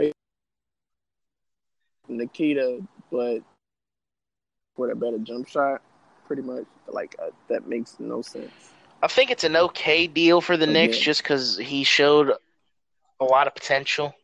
[2.06, 3.38] Nikita, but
[4.76, 5.80] with a better jump shot,
[6.26, 6.64] pretty much.
[6.88, 8.52] Like uh, that makes no sense.
[9.02, 11.04] I think it's an okay deal for the Knicks Okay.
[11.04, 12.32] just because he showed
[13.20, 14.14] a lot of potential.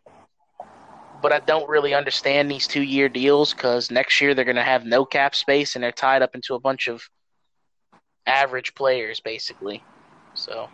[1.22, 4.62] But I don't really understand these two year deals because next year they're going to
[4.62, 7.02] have no cap space and they're tied up into a bunch of
[8.26, 9.82] average players, basically.
[10.34, 10.68] So,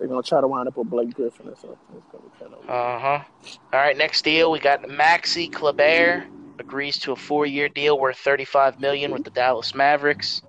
[0.00, 1.76] They're gonna try to wind up with Blake Griffin or something.
[1.94, 3.24] It's gonna be kind of uh huh.
[3.70, 6.24] All right, next deal we got Maxi Kleber
[6.58, 10.40] agrees to a four year deal worth thirty five million with the Dallas Mavericks.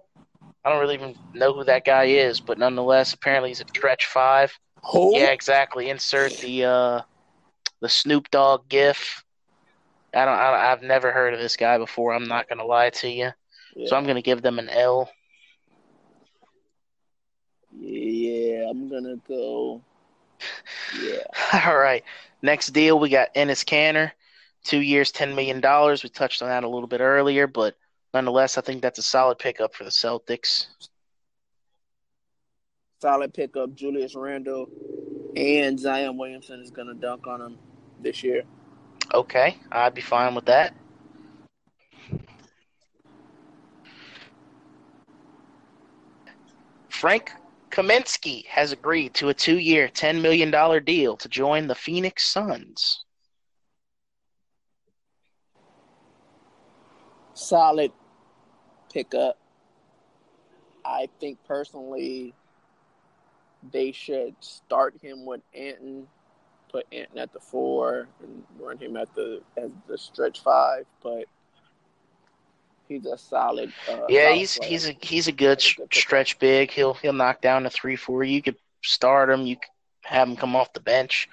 [0.63, 4.05] I don't really even know who that guy is, but nonetheless, apparently he's a stretch
[4.05, 4.57] five.
[4.89, 5.17] Who?
[5.17, 5.89] Yeah, exactly.
[5.89, 7.01] Insert the uh,
[7.81, 9.21] the Snoop Dogg GIF.
[10.13, 10.33] I don't.
[10.33, 12.13] I, I've never heard of this guy before.
[12.13, 13.31] I'm not gonna lie to you.
[13.75, 13.87] Yeah.
[13.87, 15.09] So I'm gonna give them an L.
[17.81, 18.20] yeah,
[18.71, 19.81] I'm gonna go.
[21.03, 21.23] Yeah.
[21.65, 22.03] All right.
[22.41, 24.11] Next deal, we got Enes Kanter,
[24.63, 26.03] two years, ten million dollars.
[26.03, 27.75] We touched on that a little bit earlier, but
[28.13, 30.67] nonetheless, I think that's a solid pickup for the Celtics.
[33.01, 33.75] Solid pickup.
[33.75, 34.69] Julius Randle
[35.35, 37.57] and Zion Williamson is gonna dunk on him
[37.99, 38.43] this year.
[39.13, 40.73] Okay, I'd be fine with that.
[46.87, 47.33] Frank
[47.71, 53.05] Kaminsky has agreed to a two-year, ten million dollar deal to join the Phoenix Suns.
[57.33, 57.91] Solid
[58.93, 59.37] pickup.
[60.83, 62.33] I think personally
[63.71, 66.07] they should start him with Ayton,
[66.69, 70.85] put Ayton at the four, and run him at the as the stretch five.
[71.01, 71.25] But
[72.91, 73.71] he's a solid.
[73.89, 74.69] Uh, Yeah, he's player.
[74.69, 76.71] he's a he's a good He's a stretch big.
[76.71, 78.23] He'll he'll knock down a three four.
[78.23, 79.45] You could start him.
[79.45, 79.69] You could
[80.03, 81.29] have him come off the bench.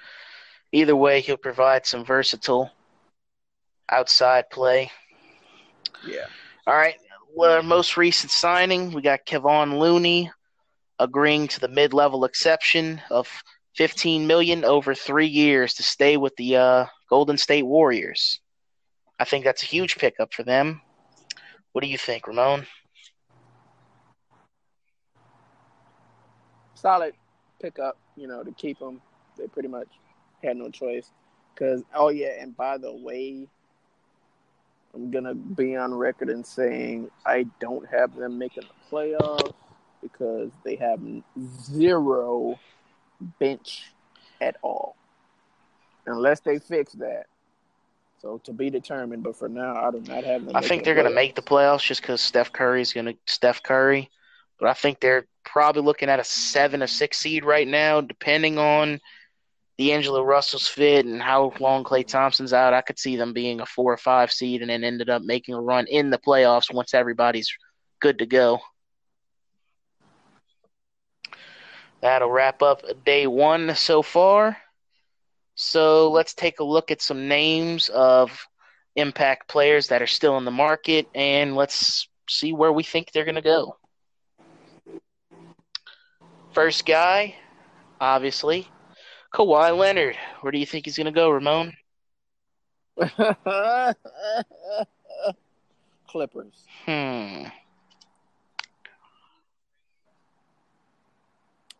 [0.71, 2.71] either way, he'll provide some versatile
[3.89, 4.91] outside play.
[6.05, 6.27] Yeah.
[6.67, 6.95] All right.
[7.35, 10.31] Well, most recent signing, we got Kevon Looney
[10.99, 13.27] agreeing to the mid-level exception of
[13.75, 18.39] 15 million over three years to stay with the uh, Golden State Warriors.
[19.19, 20.81] I think that's a huge pickup for them.
[21.73, 22.65] What do you think, Ramon?
[26.73, 27.13] Solid
[27.61, 29.01] pickup, you know, to keep them.
[29.37, 29.87] They pretty much
[30.43, 31.11] had no choice.
[31.53, 33.47] Because, oh, yeah, and by the way,
[34.93, 39.53] I'm going to be on record and saying I don't have them making the playoffs
[40.01, 40.99] because they have
[41.63, 42.59] zero
[43.39, 43.91] bench
[44.41, 44.95] at all.
[46.05, 47.25] Unless they fix that.
[48.21, 50.55] So to be determined, but for now, I do not have them.
[50.55, 53.15] I think they're going to make the playoffs just because Steph Curry is going to
[53.27, 54.09] Steph Curry,
[54.59, 58.57] but I think they're probably looking at a seven or six seed right now, depending
[58.57, 58.99] on
[59.77, 62.73] the D'Angelo Russell's fit and how long Klay Thompson's out.
[62.73, 65.55] I could see them being a four or five seed and then ended up making
[65.55, 67.49] a run in the playoffs once everybody's
[68.01, 68.59] good to go.
[72.01, 74.57] That'll wrap up day one so far.
[75.61, 78.47] So let's take a look at some names of
[78.95, 83.25] impact players that are still in the market and let's see where we think they're
[83.25, 83.75] going to go.
[86.53, 87.35] First guy,
[87.99, 88.69] obviously,
[89.33, 90.15] Kawhi Leonard.
[90.39, 91.73] Where do you think he's going to go, Ramon?
[96.07, 96.63] Clippers.
[96.85, 97.43] Hmm.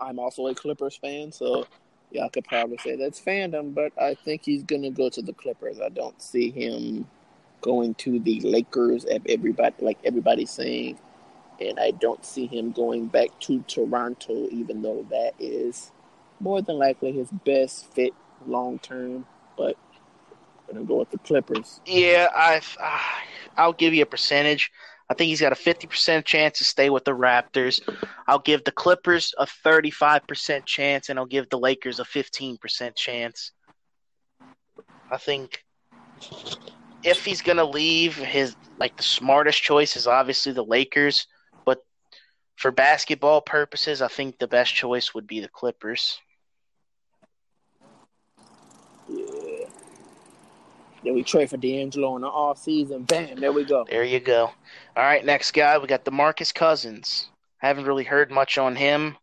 [0.02, 1.66] I'm also a Clippers fan, so
[2.12, 5.80] y'all could probably say that's fandom, but I think he's gonna go to the Clippers.
[5.80, 7.08] I don't see him
[7.62, 10.98] going to the Lakers if everybody like everybody's saying.
[11.60, 15.92] And I don't see him going back to Toronto, even though that is
[16.40, 18.14] more than likely his best fit
[18.48, 19.26] long term.
[19.58, 19.76] But
[20.70, 21.82] I'm gonna go with the Clippers.
[21.86, 23.00] Yeah, I uh,
[23.58, 24.72] I'll give you a percentage.
[25.10, 27.82] I think he's got a 50% chance to stay with the Raptors.
[28.28, 33.52] I'll give the Clippers a 35% chance, and I'll give the Lakers a 15% chance.
[35.12, 35.64] I think
[37.04, 41.26] if he's going to leave, his like the smartest choice is obviously the Lakers.
[41.66, 41.80] But
[42.56, 46.20] for basketball purposes, I think the best choice would be the Clippers.
[51.04, 53.04] Then we trade for D'Angelo in the off season.
[53.04, 53.86] Bam, there we go.
[53.90, 54.52] There you go.
[54.96, 57.30] All right, next guy we got DeMarcus Cousins.
[57.62, 59.18] I Haven't really heard much on him.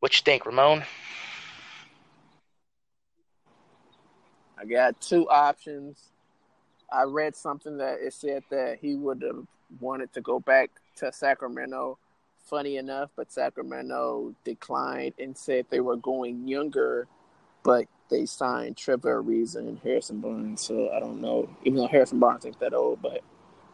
[0.00, 0.84] What you think, Ramon?
[4.58, 6.12] I got two options.
[6.92, 9.46] I read something that it said that he would have
[9.80, 11.98] wanted to go back to Sacramento.
[12.44, 17.06] Funny enough, but Sacramento declined and said they were going younger,
[17.62, 20.60] but they signed Trevor Ariza and Harrison Barnes.
[20.60, 23.22] So I don't know, even though Harrison Barnes ain't that old, but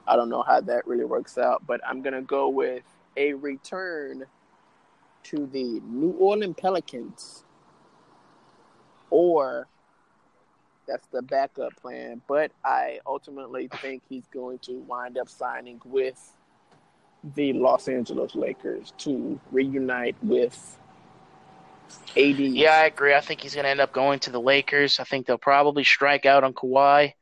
[0.07, 1.67] I don't know how that really works out.
[1.67, 2.85] But I'm gonna go with
[3.17, 4.25] a return
[5.25, 7.45] to the New Orleans Pelicans,
[9.11, 9.67] or
[10.87, 12.23] that's the backup plan.
[12.27, 16.35] But I ultimately think he's going to wind up signing with
[17.35, 20.79] the Los Angeles Lakers to reunite with
[22.17, 22.39] AD.
[22.39, 23.15] Yeah, I agree.
[23.15, 25.01] I think he's going to end up going to the Lakers.
[25.01, 27.13] I think they'll probably strike out on Kawhi,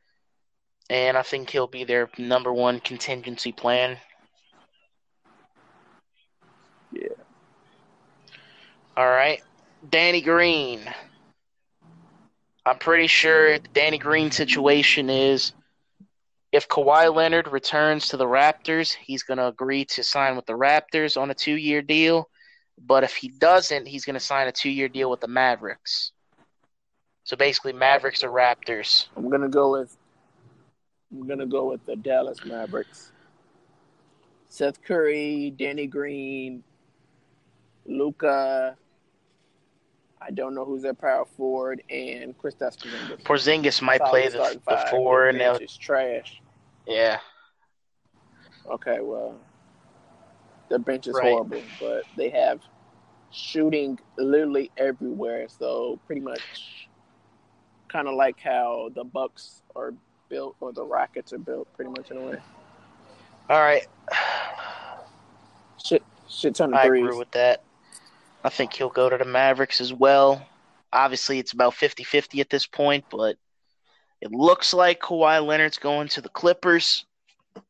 [0.88, 3.98] and I think he'll be their number one contingency plan.
[6.92, 7.08] Yeah.
[8.96, 9.42] All right.
[9.88, 10.80] Danny Green.
[12.64, 15.52] I'm pretty sure the Danny Green situation is
[16.50, 20.54] if Kawhi Leonard returns to the Raptors, he's going to agree to sign with the
[20.54, 22.28] Raptors on a two year deal.
[22.78, 26.12] But if he doesn't, he's going to sign a two year deal with the Mavericks.
[27.26, 29.06] So basically, Mavericks or Raptors.
[29.16, 29.96] I'm gonna go with
[31.10, 33.10] I'm gonna go with the Dallas Mavericks.
[34.48, 36.62] Seth Curry, Danny Green,
[37.84, 38.76] Luka.
[40.22, 43.22] I don't know who's their power forward, and Kristaps Porzingis.
[43.22, 46.40] Porzingis might play the, the four, and just trash.
[46.86, 47.18] Yeah.
[48.70, 49.34] Okay, well,
[50.68, 51.24] their bench is Right.
[51.24, 52.60] horrible, but they have
[53.30, 55.46] shooting literally everywhere.
[55.48, 56.88] So pretty much,
[57.88, 59.94] kind of like how the Bucks are
[60.28, 62.38] built or the Rockets are built, pretty much in a way.
[63.48, 63.86] All right.
[65.84, 67.04] Shit, shit ton of I threes.
[67.04, 67.62] agree with that.
[68.42, 70.46] I think he'll go to the Mavericks as well.
[70.92, 73.36] Obviously, it's about 50 50 at this point, but
[74.20, 77.04] it looks like Kawhi Leonard's going to the Clippers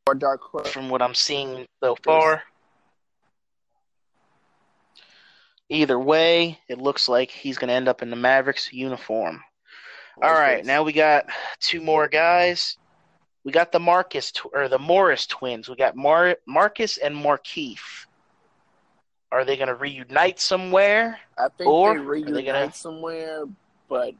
[0.07, 0.71] or dark horse.
[0.71, 2.43] from what I'm seeing so far.
[5.69, 9.43] Either way, it looks like he's going to end up in the Mavericks uniform.
[10.21, 11.25] All right, now we got
[11.59, 12.77] two more guys.
[13.43, 15.69] We got the Marcus tw- or the Morris twins.
[15.69, 18.05] We got Mar- Marcus and Markieff.
[19.31, 21.19] Are they going to reunite somewhere?
[21.37, 23.43] I think Or they are they reunite gonna- somewhere,
[23.89, 24.13] but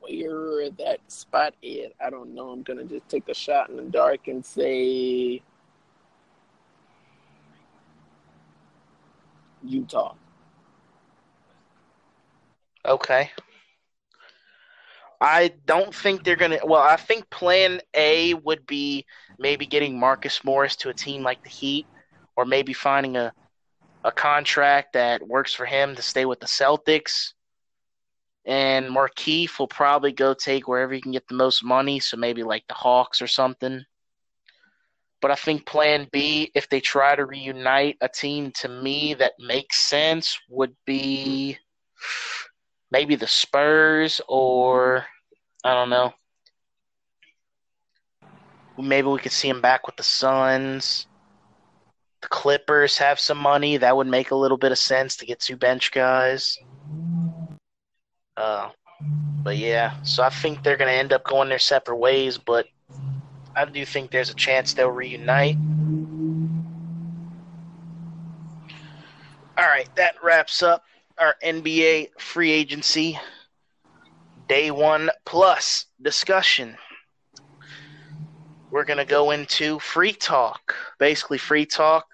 [0.00, 2.50] where that spot is, I don't know.
[2.50, 5.42] I'm gonna just take a shot in the dark and say
[9.62, 10.14] Utah.
[12.86, 13.30] Okay.
[15.20, 16.60] I don't think they're going to.
[16.64, 19.04] Well, I think plan A would be
[19.38, 21.86] maybe getting Marcus Morris to a team like the Heat,
[22.36, 23.32] or maybe finding a,
[24.02, 27.34] a contract that works for him to stay with the Celtics.
[28.46, 32.42] And Markieff will probably go take wherever he can get the most money, so maybe
[32.42, 33.84] like the Hawks or something.
[35.20, 39.34] But I think plan B, if they try to reunite a team to me that
[39.38, 41.58] makes sense, would be
[42.90, 45.04] maybe the Spurs or
[45.64, 46.12] I don't know.
[48.78, 51.06] Maybe we could see him back with the Suns.
[52.22, 53.76] The Clippers have some money.
[53.76, 56.58] That would make a little bit of sense to get two bench guys.
[58.36, 58.70] Uh,
[59.42, 62.66] but yeah, so I think they're going to end up going their separate ways, but
[63.54, 65.56] I do think there's a chance they'll reunite.
[69.58, 70.84] All right, that wraps up
[71.20, 73.18] our NBA free agency
[74.48, 76.76] day one plus discussion.
[78.70, 80.74] We're going to go into free talk.
[80.98, 82.06] Basically, free talk.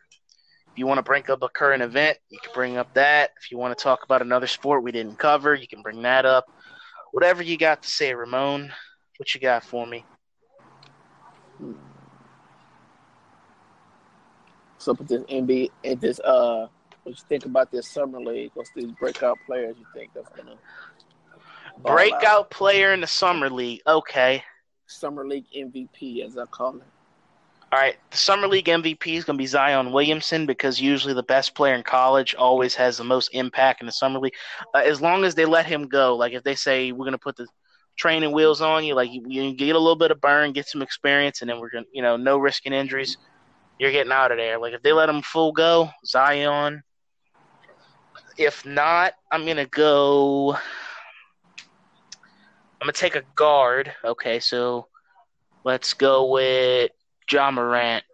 [0.72, 3.30] If you want to bring up a current event, you can bring up that.
[3.40, 6.26] If you want to talk about another sport we didn't cover, you can bring that
[6.26, 6.46] up.
[7.12, 8.72] Whatever you got to say, Ramon.
[9.18, 10.04] What you got for me?
[14.78, 16.66] So with this NBA this uh
[17.06, 18.50] what you think about this summer league?
[18.54, 20.56] What's these breakout players you think that's gonna
[21.78, 21.96] ball out?
[21.96, 23.80] Breakout player in the summer league.
[23.86, 24.42] Okay.
[24.86, 26.82] summer league MVP as I call it.
[27.72, 31.24] All right, the summer league MVP is going to be Zion Williamson because usually the
[31.24, 34.34] best player in college always has the most impact in the summer league.
[34.72, 37.18] Uh, as long as they let him go, like if they say we're going to
[37.18, 37.46] put the
[37.96, 40.80] training wheels on you, like you, you get a little bit of burn, get some
[40.80, 43.16] experience, and then we're going to, you know, no risking injuries.
[43.80, 44.60] You're getting out of there.
[44.60, 46.84] Like if they let him full go, Zion.
[48.38, 50.54] If not, I'm going to go.
[52.80, 53.92] I'm going to take a guard.
[54.04, 54.88] Okay, so
[55.64, 56.90] let's go with
[57.30, 58.04] Ja Morant.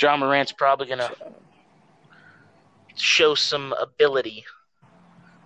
[0.00, 1.10] Ja Morant's probably going to
[2.96, 4.44] show some ability.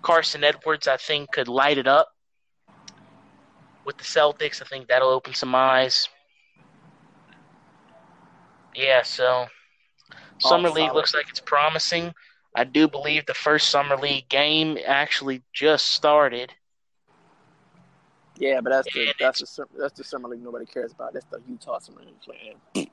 [0.03, 2.09] Carsen Edwards, I think, could light it up
[3.85, 4.61] with the Celtics.
[4.61, 6.09] I think that'll open some eyes.
[8.75, 9.47] Yeah, so
[10.39, 12.13] summer league looks like it's promising.
[12.55, 16.53] I do believe the first summer league game actually just started.
[18.37, 21.13] Yeah, but that's the And that's the that's the summer league nobody cares about.
[21.13, 22.91] That's the Utah summer league playing.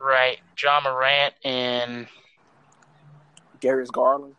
[0.00, 2.06] Right, Ja Morant and
[3.60, 4.34] Darius Garland.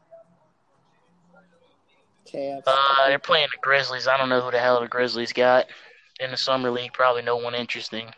[2.25, 2.61] Cavs.
[2.67, 4.07] uh, they're playing the Grizzlies.
[4.07, 5.65] I don't know who the hell the Grizzlies got
[6.19, 6.93] in the summer league.
[6.93, 8.09] Probably no one interesting.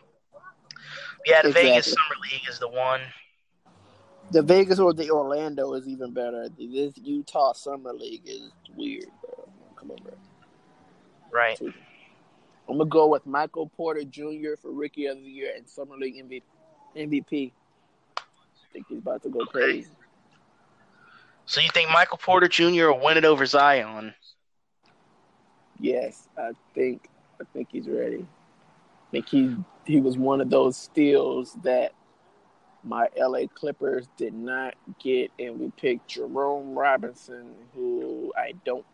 [1.26, 3.02] Yeah, the Vegas summer league is the one.
[4.32, 6.48] The Vegas or the Orlando is even better.
[6.58, 9.48] This Utah summer league is weird, bro.
[9.76, 10.14] Come on, bro.
[11.32, 11.60] Right.
[11.62, 14.56] I'm gonna go with Michael Porter Jr.
[14.62, 16.44] for Rookie of the Year and Summer League MVP.
[16.96, 17.52] MVP.
[18.18, 18.22] I
[18.72, 19.90] think he's about to go crazy.
[21.46, 22.88] So you think Michael Porter Jr.
[22.88, 24.14] will win it over Zion?
[25.80, 27.10] Yes, I think
[27.42, 28.26] I think he's ready.
[28.26, 31.94] I think he he was one of those steals that
[32.84, 38.86] my LA Clippers did not get, and we picked Jerome Robinson, who I don't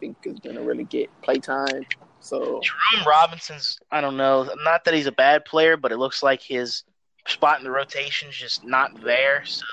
[0.00, 1.84] think is gonna really get playtime.
[2.20, 6.22] So Jerome Robinson's, I don't know, not that he's a bad player, but it looks
[6.22, 6.84] like his
[7.26, 9.44] spot in the rotation is just not there.
[9.44, 9.64] So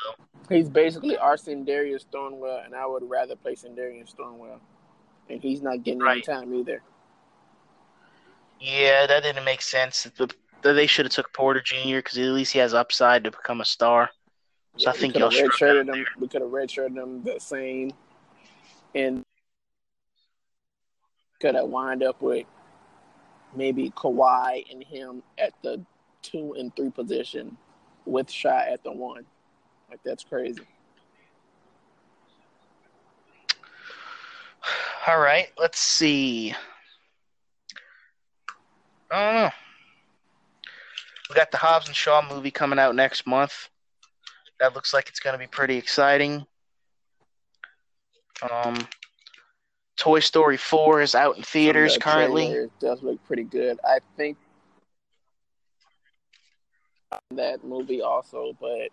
[0.49, 4.59] he's basically our Darius Thornwell, and I would rather play Darius Thornwell,
[5.29, 6.81] and he's not getting any time either.
[8.59, 10.03] yeah, that didn't make sense.
[10.03, 10.33] The-
[10.73, 11.97] They should have took Porter Jr.
[11.97, 14.09] because at least he has upside to become a star.
[14.77, 16.05] So I think have struggle redshirted them.
[16.19, 17.91] We could have redshirted them the same,
[18.93, 19.23] and
[21.39, 22.45] could have wind up with
[23.55, 25.81] maybe Kawhi and him at the
[26.21, 27.57] two and three position,
[28.05, 29.25] with shot at the one.
[29.89, 30.63] Like that's crazy.
[35.07, 36.53] All right, let's see.
[39.11, 39.49] I don't know.
[41.29, 43.69] We got the Hobbs and Shaw movie coming out next month.
[44.59, 46.45] That looks like it's going to be pretty exciting.
[48.51, 48.87] Um,
[49.97, 52.43] Toy Story 4 is out in theaters currently.
[52.45, 53.79] trailers does look pretty good.
[53.83, 54.37] I think
[57.31, 58.89] that movie also, but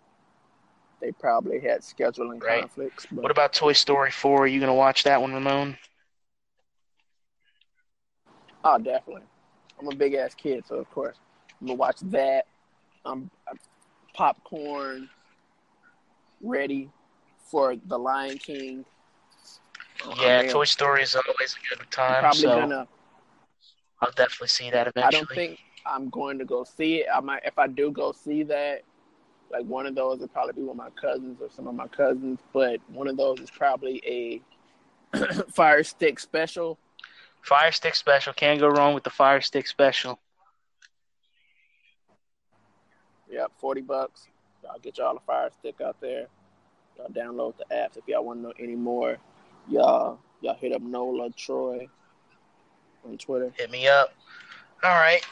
[1.01, 2.61] they probably had scheduling Right.
[2.61, 3.05] conflicts.
[3.11, 4.43] But What about Toy Story 4?
[4.43, 5.77] Are you going to watch that one, Ramon?
[8.63, 9.23] oh, definitely.
[9.79, 11.17] I'm a big ass kid, so of course
[11.63, 12.45] I'm gonna watch that.
[13.05, 13.57] I'm, I'm
[14.13, 15.07] popcorn
[16.41, 16.89] ready
[17.49, 18.83] for the Lion King.
[20.03, 20.51] Oh, Yeah, man.
[20.51, 22.15] Toy Story is always a good time.
[22.15, 22.87] I'm probably so gonna.
[24.01, 25.05] I'll definitely see that eventually.
[25.05, 27.07] I don't think I'm going to go see it.
[27.13, 28.81] I might, if I do go see that,
[29.49, 32.39] like one of those would probably be with my cousins or some of my cousins.
[32.51, 34.41] But one of those is probably
[35.15, 35.17] a
[35.53, 36.77] Fire Stick special.
[37.41, 38.33] Fire Stick Special.
[38.33, 40.19] Can't go wrong with the Fire Stick Special.
[43.33, 44.27] Yep, forty bucks.
[44.69, 46.27] I'll get y'all a Fire Stick out there.
[46.97, 49.17] Y'all download the apps if y'all want to know any more.
[49.67, 51.87] Y'all, y'all hit up Nola Troy
[53.03, 53.51] on Twitter.
[53.57, 54.13] Hit me up.
[54.83, 55.25] All right.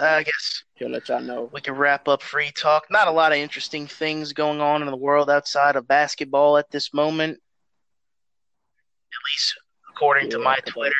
[0.00, 1.50] I guess He'll let y'all know.
[1.52, 2.86] we can wrap up free talk.
[2.88, 6.70] Not a lot of interesting things going on in the world outside of basketball at
[6.70, 7.32] this moment.
[7.32, 9.56] At least
[9.90, 10.94] according to my Twitter.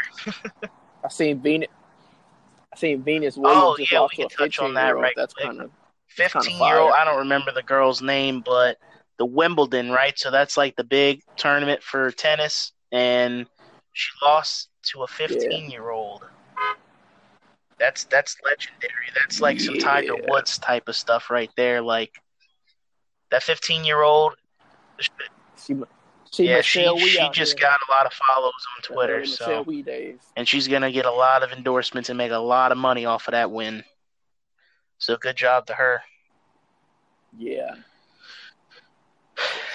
[1.04, 1.68] I seen Venus.
[2.72, 5.34] I seen Venus oh, Williams Oh, just yeah, we can touch on that right That's
[5.34, 5.70] kind of
[6.14, 6.74] 15 fire.
[6.74, 8.78] year old, I don't remember the girl's name, but
[9.18, 10.18] the Wimbledon, right?
[10.18, 12.72] So that's like the big tournament for tennis.
[12.92, 13.46] And
[13.92, 16.24] she lost to a 15 year old.
[17.78, 19.10] That's that's legendary.
[19.14, 21.82] That's like some Tiger Woods type of stuff right there.
[21.82, 22.12] Like
[23.30, 24.34] that 15 year old,
[25.56, 25.74] she.
[26.34, 27.68] She yeah, she Michelle she just here.
[27.68, 29.24] got a lot of follows on Twitter.
[29.24, 30.18] So Michelle Wie days.
[30.36, 33.28] and she's gonna get a lot of endorsements and make a lot of money off
[33.28, 33.84] of that win.
[34.98, 36.02] So good job to her.
[37.36, 37.74] Yeah.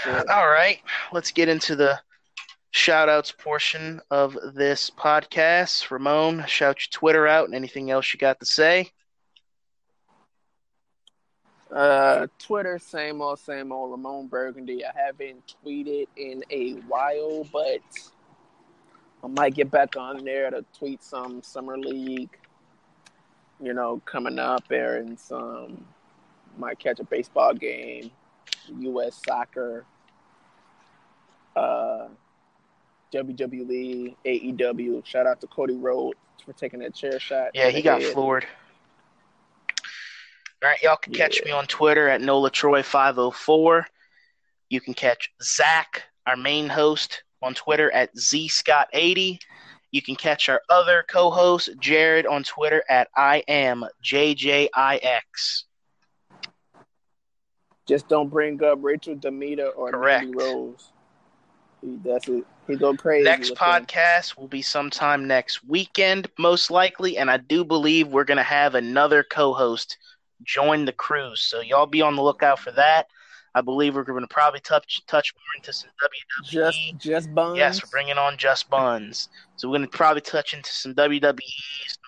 [0.04, 0.32] Sure.
[0.32, 0.80] All right,
[1.12, 2.00] let's get into the
[2.72, 5.90] shout outs portion of this podcast.
[5.92, 8.90] Ramon, shout your Twitter out and anything else you got to say.
[11.74, 13.92] Uh, Twitter, same old, same old.
[13.92, 14.84] Ramon Burgundy.
[14.84, 17.82] I haven't tweeted in a while, but
[19.24, 22.39] I might get back on there to tweet some summer league.
[23.62, 25.86] You know, coming up there and some
[26.58, 28.10] might catch a baseball game,
[28.80, 29.22] U.S.
[29.26, 29.86] soccer,
[31.56, 32.08] uh,
[33.14, 35.06] WWE, AEW.
[35.06, 37.50] Shout out to Cody Rhodes for taking that chair shot.
[37.54, 38.14] Yeah, he got head.
[38.14, 38.46] floored.
[40.62, 41.46] All right, y'all can catch Yeah.
[41.46, 43.86] me on Twitter at NolaTroy504.
[44.70, 49.40] You can catch Zach, our main host, on Twitter at ZScott80.
[49.92, 55.64] You can catch our other co host, Jared, on Twitter at I am JJIX.
[57.88, 60.26] Just don't bring up Rachel Demita or Correct.
[60.26, 60.92] Mandy Rose.
[61.82, 62.46] He that's it.
[62.68, 63.26] He go crazy.
[63.26, 68.38] Next podcast will be sometime next weekend, most likely, and I do believe we're going
[68.38, 69.98] to have another co host
[70.44, 71.42] join the cruise.
[71.42, 73.08] So y'all be on the lookout for that.
[73.56, 76.50] I believe we're going to probably touch touch more into some WWE.
[76.50, 77.58] Just just buns.
[77.58, 79.30] yes, we're bringing on Just Buns.
[79.56, 81.40] So we're going to probably touch into some WWE,
[81.88, 82.02] some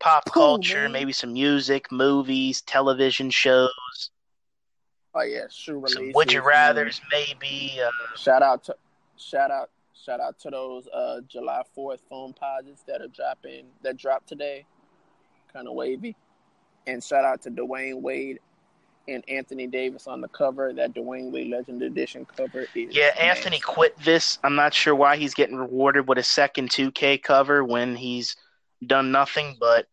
[0.00, 4.10] pop culture, maybe some music, movies, television shows,
[5.14, 5.94] Oh yeah, shoe releases.
[5.96, 7.78] some would you rather's, maybe.
[7.82, 8.76] Uh, Shout out to
[9.16, 14.28] shout out shout out to those uh July Fourth Foamposites that are dropping that dropped
[14.28, 14.66] today.
[15.52, 16.16] Kind of wavy.
[16.86, 18.38] And shout out to Dwyane Wade
[19.08, 20.72] and Anthony Davis on the cover.
[20.72, 24.38] That Dwyane Wade Legend Edition cover is Yeah, Anthony quit this.
[24.42, 28.36] I'm not sure why he's getting rewarded with a second 2K cover when he's
[28.86, 29.86] done nothing but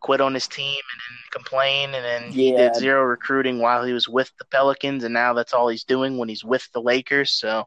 [0.00, 1.94] quit on his team and then complain.
[1.94, 2.68] And then he Yeah.
[2.68, 6.18] did zero recruiting while he was with the Pelicans, and now that's all he's doing
[6.18, 7.30] when he's with the Lakers.
[7.32, 7.66] So,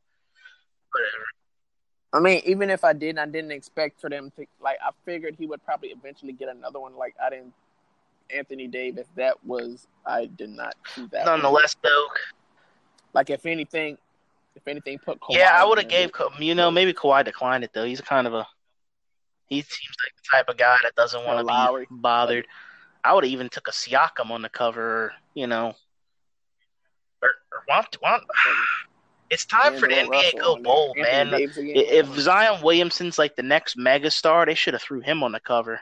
[0.91, 1.25] whatever.
[2.13, 4.77] I mean, even if I didn't, I didn't expect for them to like.
[4.85, 6.97] I figured he would probably eventually get another one.
[6.97, 7.53] Like I didn't.
[8.35, 11.25] Anthony Davis, that was I did not see that.
[11.25, 11.39] one.
[11.41, 12.07] Nonetheless, though,
[13.13, 13.97] Like if anything,
[14.55, 16.11] if anything, put Kawhi yeah, I would have gave.
[16.39, 17.85] You know maybe Kawhi declined it though.
[17.85, 18.47] He's kind of a
[19.47, 21.43] he seems like the type of guy that doesn't want to
[21.79, 22.47] be bothered.
[23.03, 25.73] I would have even took a Siakam on the cover, you know,
[27.21, 28.23] or, or want, want.
[29.29, 31.31] It's time for the NBA go bold, man.
[31.31, 31.77] Davis again.
[31.77, 35.39] I- If Zion Williamson's like the next megastar, they should have threw him on the
[35.39, 35.81] cover.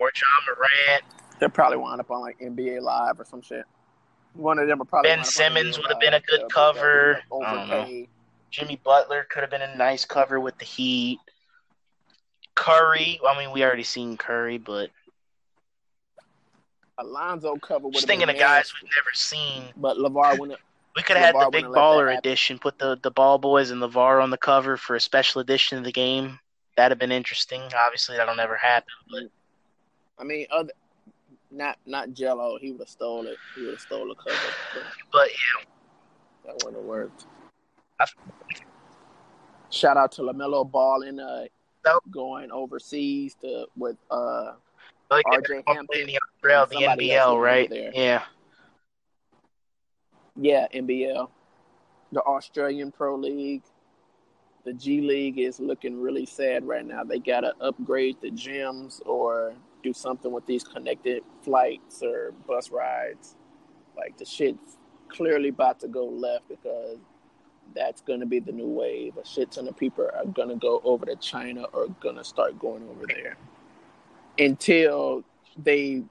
[0.00, 1.04] Or Ja Morant,
[1.38, 3.64] They'll probably wind up on like NBA Live or some shit.
[4.34, 5.08] One of them would probably.
[5.08, 7.20] Ben wind up on Simmons would have been a good cover.
[7.30, 7.76] they'll I don't know.
[7.76, 8.08] overpay.
[8.50, 11.18] Jimmy Butler could have been a nice cover with the Heat.
[12.56, 14.90] Curry, I mean, we already seen Curry, but
[16.98, 19.64] Alonzo cover just thinking of guys we've never seen.
[19.76, 20.58] But LaVar wouldn't.
[20.96, 22.58] We could have had the big baller edition.
[22.58, 25.84] Put the the ball boys and LaVar on the cover for a special edition of
[25.84, 26.40] the game.
[26.76, 27.62] That'd have been interesting.
[27.62, 28.92] Obviously, that'll never happen.
[29.08, 29.30] But mm.
[30.20, 30.72] I mean, other
[31.50, 32.58] not not Gelo.
[32.60, 33.36] He would have stole it.
[33.54, 34.36] He would have stole a cover.
[34.74, 34.82] But,
[35.12, 35.64] but yeah,
[36.46, 37.26] that wouldn't have worked.
[39.70, 41.44] Shout out to Lamelo Ball in uh,
[41.84, 42.02] nope.
[42.10, 44.52] going overseas to with uh
[45.10, 46.06] like RJ Hampton.
[46.06, 47.68] The, NBL, the NBL right?
[47.68, 47.90] There.
[47.94, 48.22] Yeah.
[50.36, 51.28] Yeah, NBL.
[52.12, 53.62] The Australian Pro League.
[54.64, 57.02] The G League is looking really sad right now.
[57.02, 62.70] They got to upgrade the gyms or do something with these connected flights or bus
[62.70, 63.36] rides.
[63.96, 64.76] Like the shit's
[65.08, 66.98] clearly about to go left because
[67.74, 69.16] that's going to be the new wave.
[69.16, 72.24] A shit ton of people are going to go over to China or going to
[72.24, 73.36] start going over there
[74.38, 75.24] until
[75.62, 76.02] they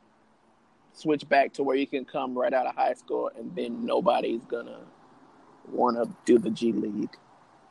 [0.94, 4.44] switch back to where you can come right out of high school and then nobody's
[4.46, 4.80] going to
[5.72, 7.16] want to do the G League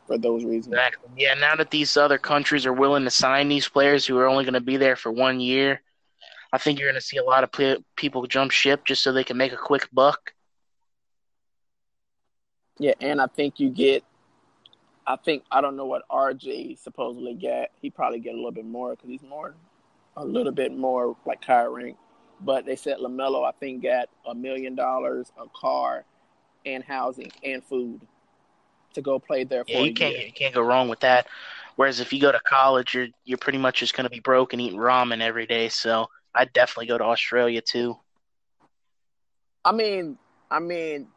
[0.06, 0.74] for those reasons.
[0.74, 1.10] Exactly.
[1.16, 4.44] Yeah, now that these other countries are willing to sign these players who are only
[4.44, 5.82] going to be there for one year,
[6.52, 9.24] I think you're going to see a lot of people jump ship just so they
[9.24, 10.32] can make a quick buck.
[12.78, 14.04] Yeah, and I think you get.
[15.06, 17.72] I think I don't know what RJ supposedly get.
[17.80, 19.54] He probably get a little bit more because he's more,
[20.16, 21.96] a little bit more like higher rank.
[22.40, 26.04] But they said Lamelo, I think, got a million dollars, a car,
[26.64, 28.00] and housing and food
[28.94, 31.26] to go play there for yeah, you can't, You can't go wrong with that.
[31.76, 34.52] Whereas if you go to college, you're you're pretty much just going to be broke
[34.52, 35.68] and eating ramen every day.
[35.68, 36.08] So
[36.38, 37.96] I'd definitely go to Australia too.
[39.64, 40.16] I mean,
[40.50, 41.08] I mean,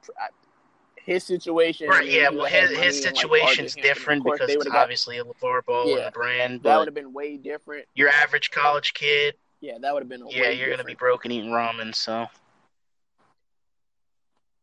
[0.95, 1.88] his situation.
[1.88, 5.88] Right, yeah, well, his his situation's like different because it's obviously got, a LaVar Ball
[5.88, 6.64] yeah, and a brand.
[6.64, 7.85] that would have been way different.
[7.93, 9.35] Your average college kid.
[9.61, 10.23] Yeah, that would have been.
[10.23, 12.27] A Yeah, you're gonna be broken eating ramen, so.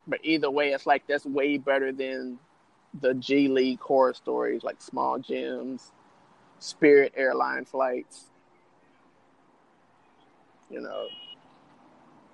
[0.09, 2.41] But either way, it's like that's way better than
[3.01, 5.93] the G League horror stories, like small gyms,
[6.59, 8.25] Spirit airline flights.
[10.71, 11.09] You know,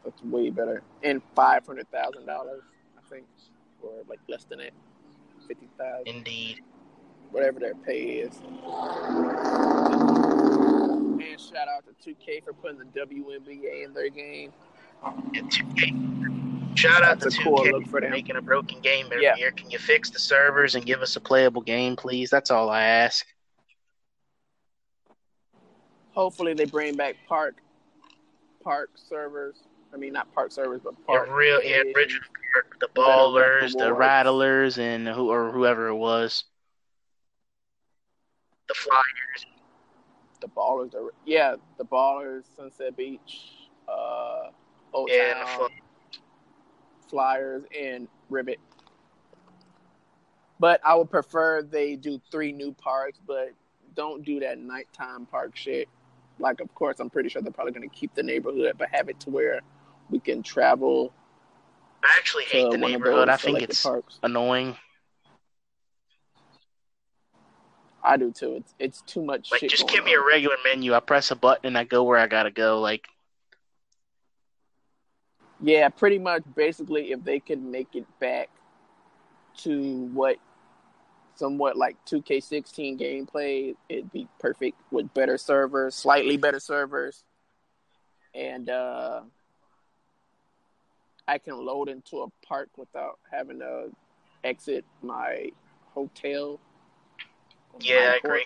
[0.05, 0.83] that's way better.
[1.03, 2.63] And five hundred thousand dollars,
[2.99, 3.27] I think
[3.83, 4.75] or like less than it,
[5.47, 6.07] fifty thousand.
[6.07, 6.61] Indeed.
[7.31, 8.41] Whatever their pay is.
[11.21, 14.53] And shout out to 2K for putting the WNBA in their game.
[15.33, 16.77] Yeah, 2K.
[16.77, 19.35] Shout out That's to 2K cool for making a broken game every yeah.
[19.37, 19.51] year.
[19.51, 22.31] Can you fix the servers and give us a playable game, please?
[22.31, 23.27] That's all I ask.
[26.13, 27.57] Hopefully they bring back park
[28.65, 29.65] park servers
[29.95, 31.29] I mean, not park servers, but park.
[31.29, 35.95] Yeah, real, yeah, original park, the ballers, the, the rattlers, and who or whoever it
[35.95, 36.43] was.
[38.67, 39.47] The Flyers.
[40.41, 44.49] The ballers are yeah, the ballers, Sunset Beach, uh,
[44.93, 45.69] Old yeah, Town,
[47.09, 48.59] Flyers, and Rivet.
[50.59, 53.51] But I would prefer they do three new parks, but
[53.95, 55.89] don't do that nighttime park shit.
[56.39, 59.09] Like, of course, I'm pretty sure they're probably going to keep the neighborhood, but have
[59.09, 59.61] it to where
[60.11, 61.13] we can travel.
[62.03, 63.29] I actually hate the neighborhood.
[63.29, 64.19] I think it's parks.
[64.23, 64.77] annoying.
[68.03, 68.57] I do too.
[68.57, 69.51] It's it's too much.
[69.51, 70.93] Like, just give me a regular menu.
[70.93, 72.81] I press a button and I go where I gotta go.
[72.81, 73.07] Like,
[75.63, 76.43] yeah, pretty much.
[76.55, 78.51] Basically, if they could make it back
[79.59, 80.37] to what
[81.37, 87.25] somewhat like 2K16 gameplay, it'd be perfect with better servers, slightly better servers,
[88.35, 89.23] and uh
[91.27, 93.91] I can load into a park without having to
[94.43, 95.51] exit my
[95.95, 96.61] hotel.
[97.81, 98.45] Yeah, I agree.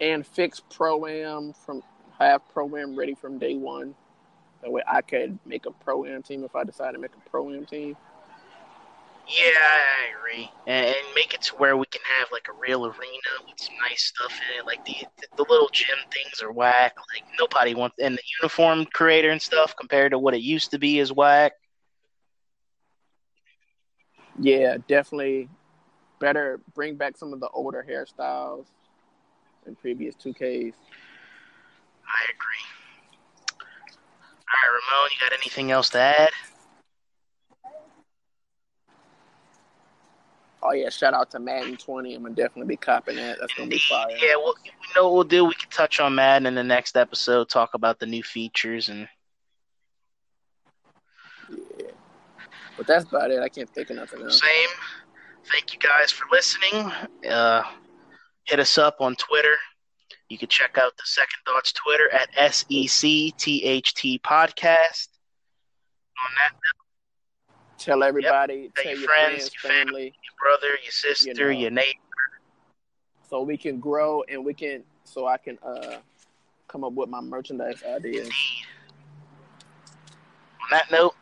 [0.00, 1.82] And fix pro am from
[2.18, 3.94] have pro am ready from day one.
[4.62, 7.30] That way I could make a pro am team if I decide to make a
[7.30, 7.96] pro am team.
[9.28, 12.86] Yeah, I agree, and, and, make it to where we can have like a real
[12.86, 14.66] arena with some nice stuff in it.
[14.66, 14.94] Like the
[15.36, 16.94] the little gym things are whack.
[17.14, 20.78] Like nobody wants, and the uniform creator and stuff compared to what it used to
[20.78, 21.52] be is whack.
[24.40, 25.50] Yeah, definitely.
[26.20, 28.64] Better bring back some of the older hairstyles
[29.66, 30.74] in previous 2Ks.
[32.06, 32.64] I agree.
[33.50, 36.30] All right, Ramon, you got anything else to add?
[40.62, 42.14] Oh yeah, shout out to Madden 20.
[42.14, 43.38] I'm gonna definitely be copping that.
[43.40, 44.10] That's gonna be fire.
[44.10, 45.44] Yeah, well, you know what we'll do?
[45.44, 47.48] We can touch on Madden in the next episode.
[47.48, 49.08] Talk about the new features and.
[51.78, 51.86] Yeah,
[52.76, 53.40] but that's about it.
[53.40, 54.40] I can't think of nothing else.
[54.40, 54.68] Same.
[55.50, 56.92] Thank you guys for listening.
[57.28, 57.62] Uh,
[58.44, 59.54] hit us up on Twitter.
[60.28, 65.08] You can check out the Second Thoughts Twitter at SECTHT Podcast.
[66.20, 66.52] On that
[67.78, 70.04] Tell everybody, Tell tell your friends, friends, your family.
[70.04, 71.58] Your brother, your sister, know.
[71.58, 71.98] your neighbor.
[73.30, 75.96] so we can grow and we can, so I can uh
[76.66, 78.26] come up with my merchandise ideas.
[78.26, 78.66] Indeed.
[80.62, 81.14] On that note,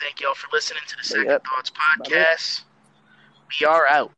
[0.00, 1.44] thank y'all for listening to the Second Yep.
[1.44, 2.62] Thoughts podcast.
[3.60, 4.12] We are out.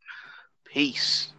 [0.64, 1.32] Peace.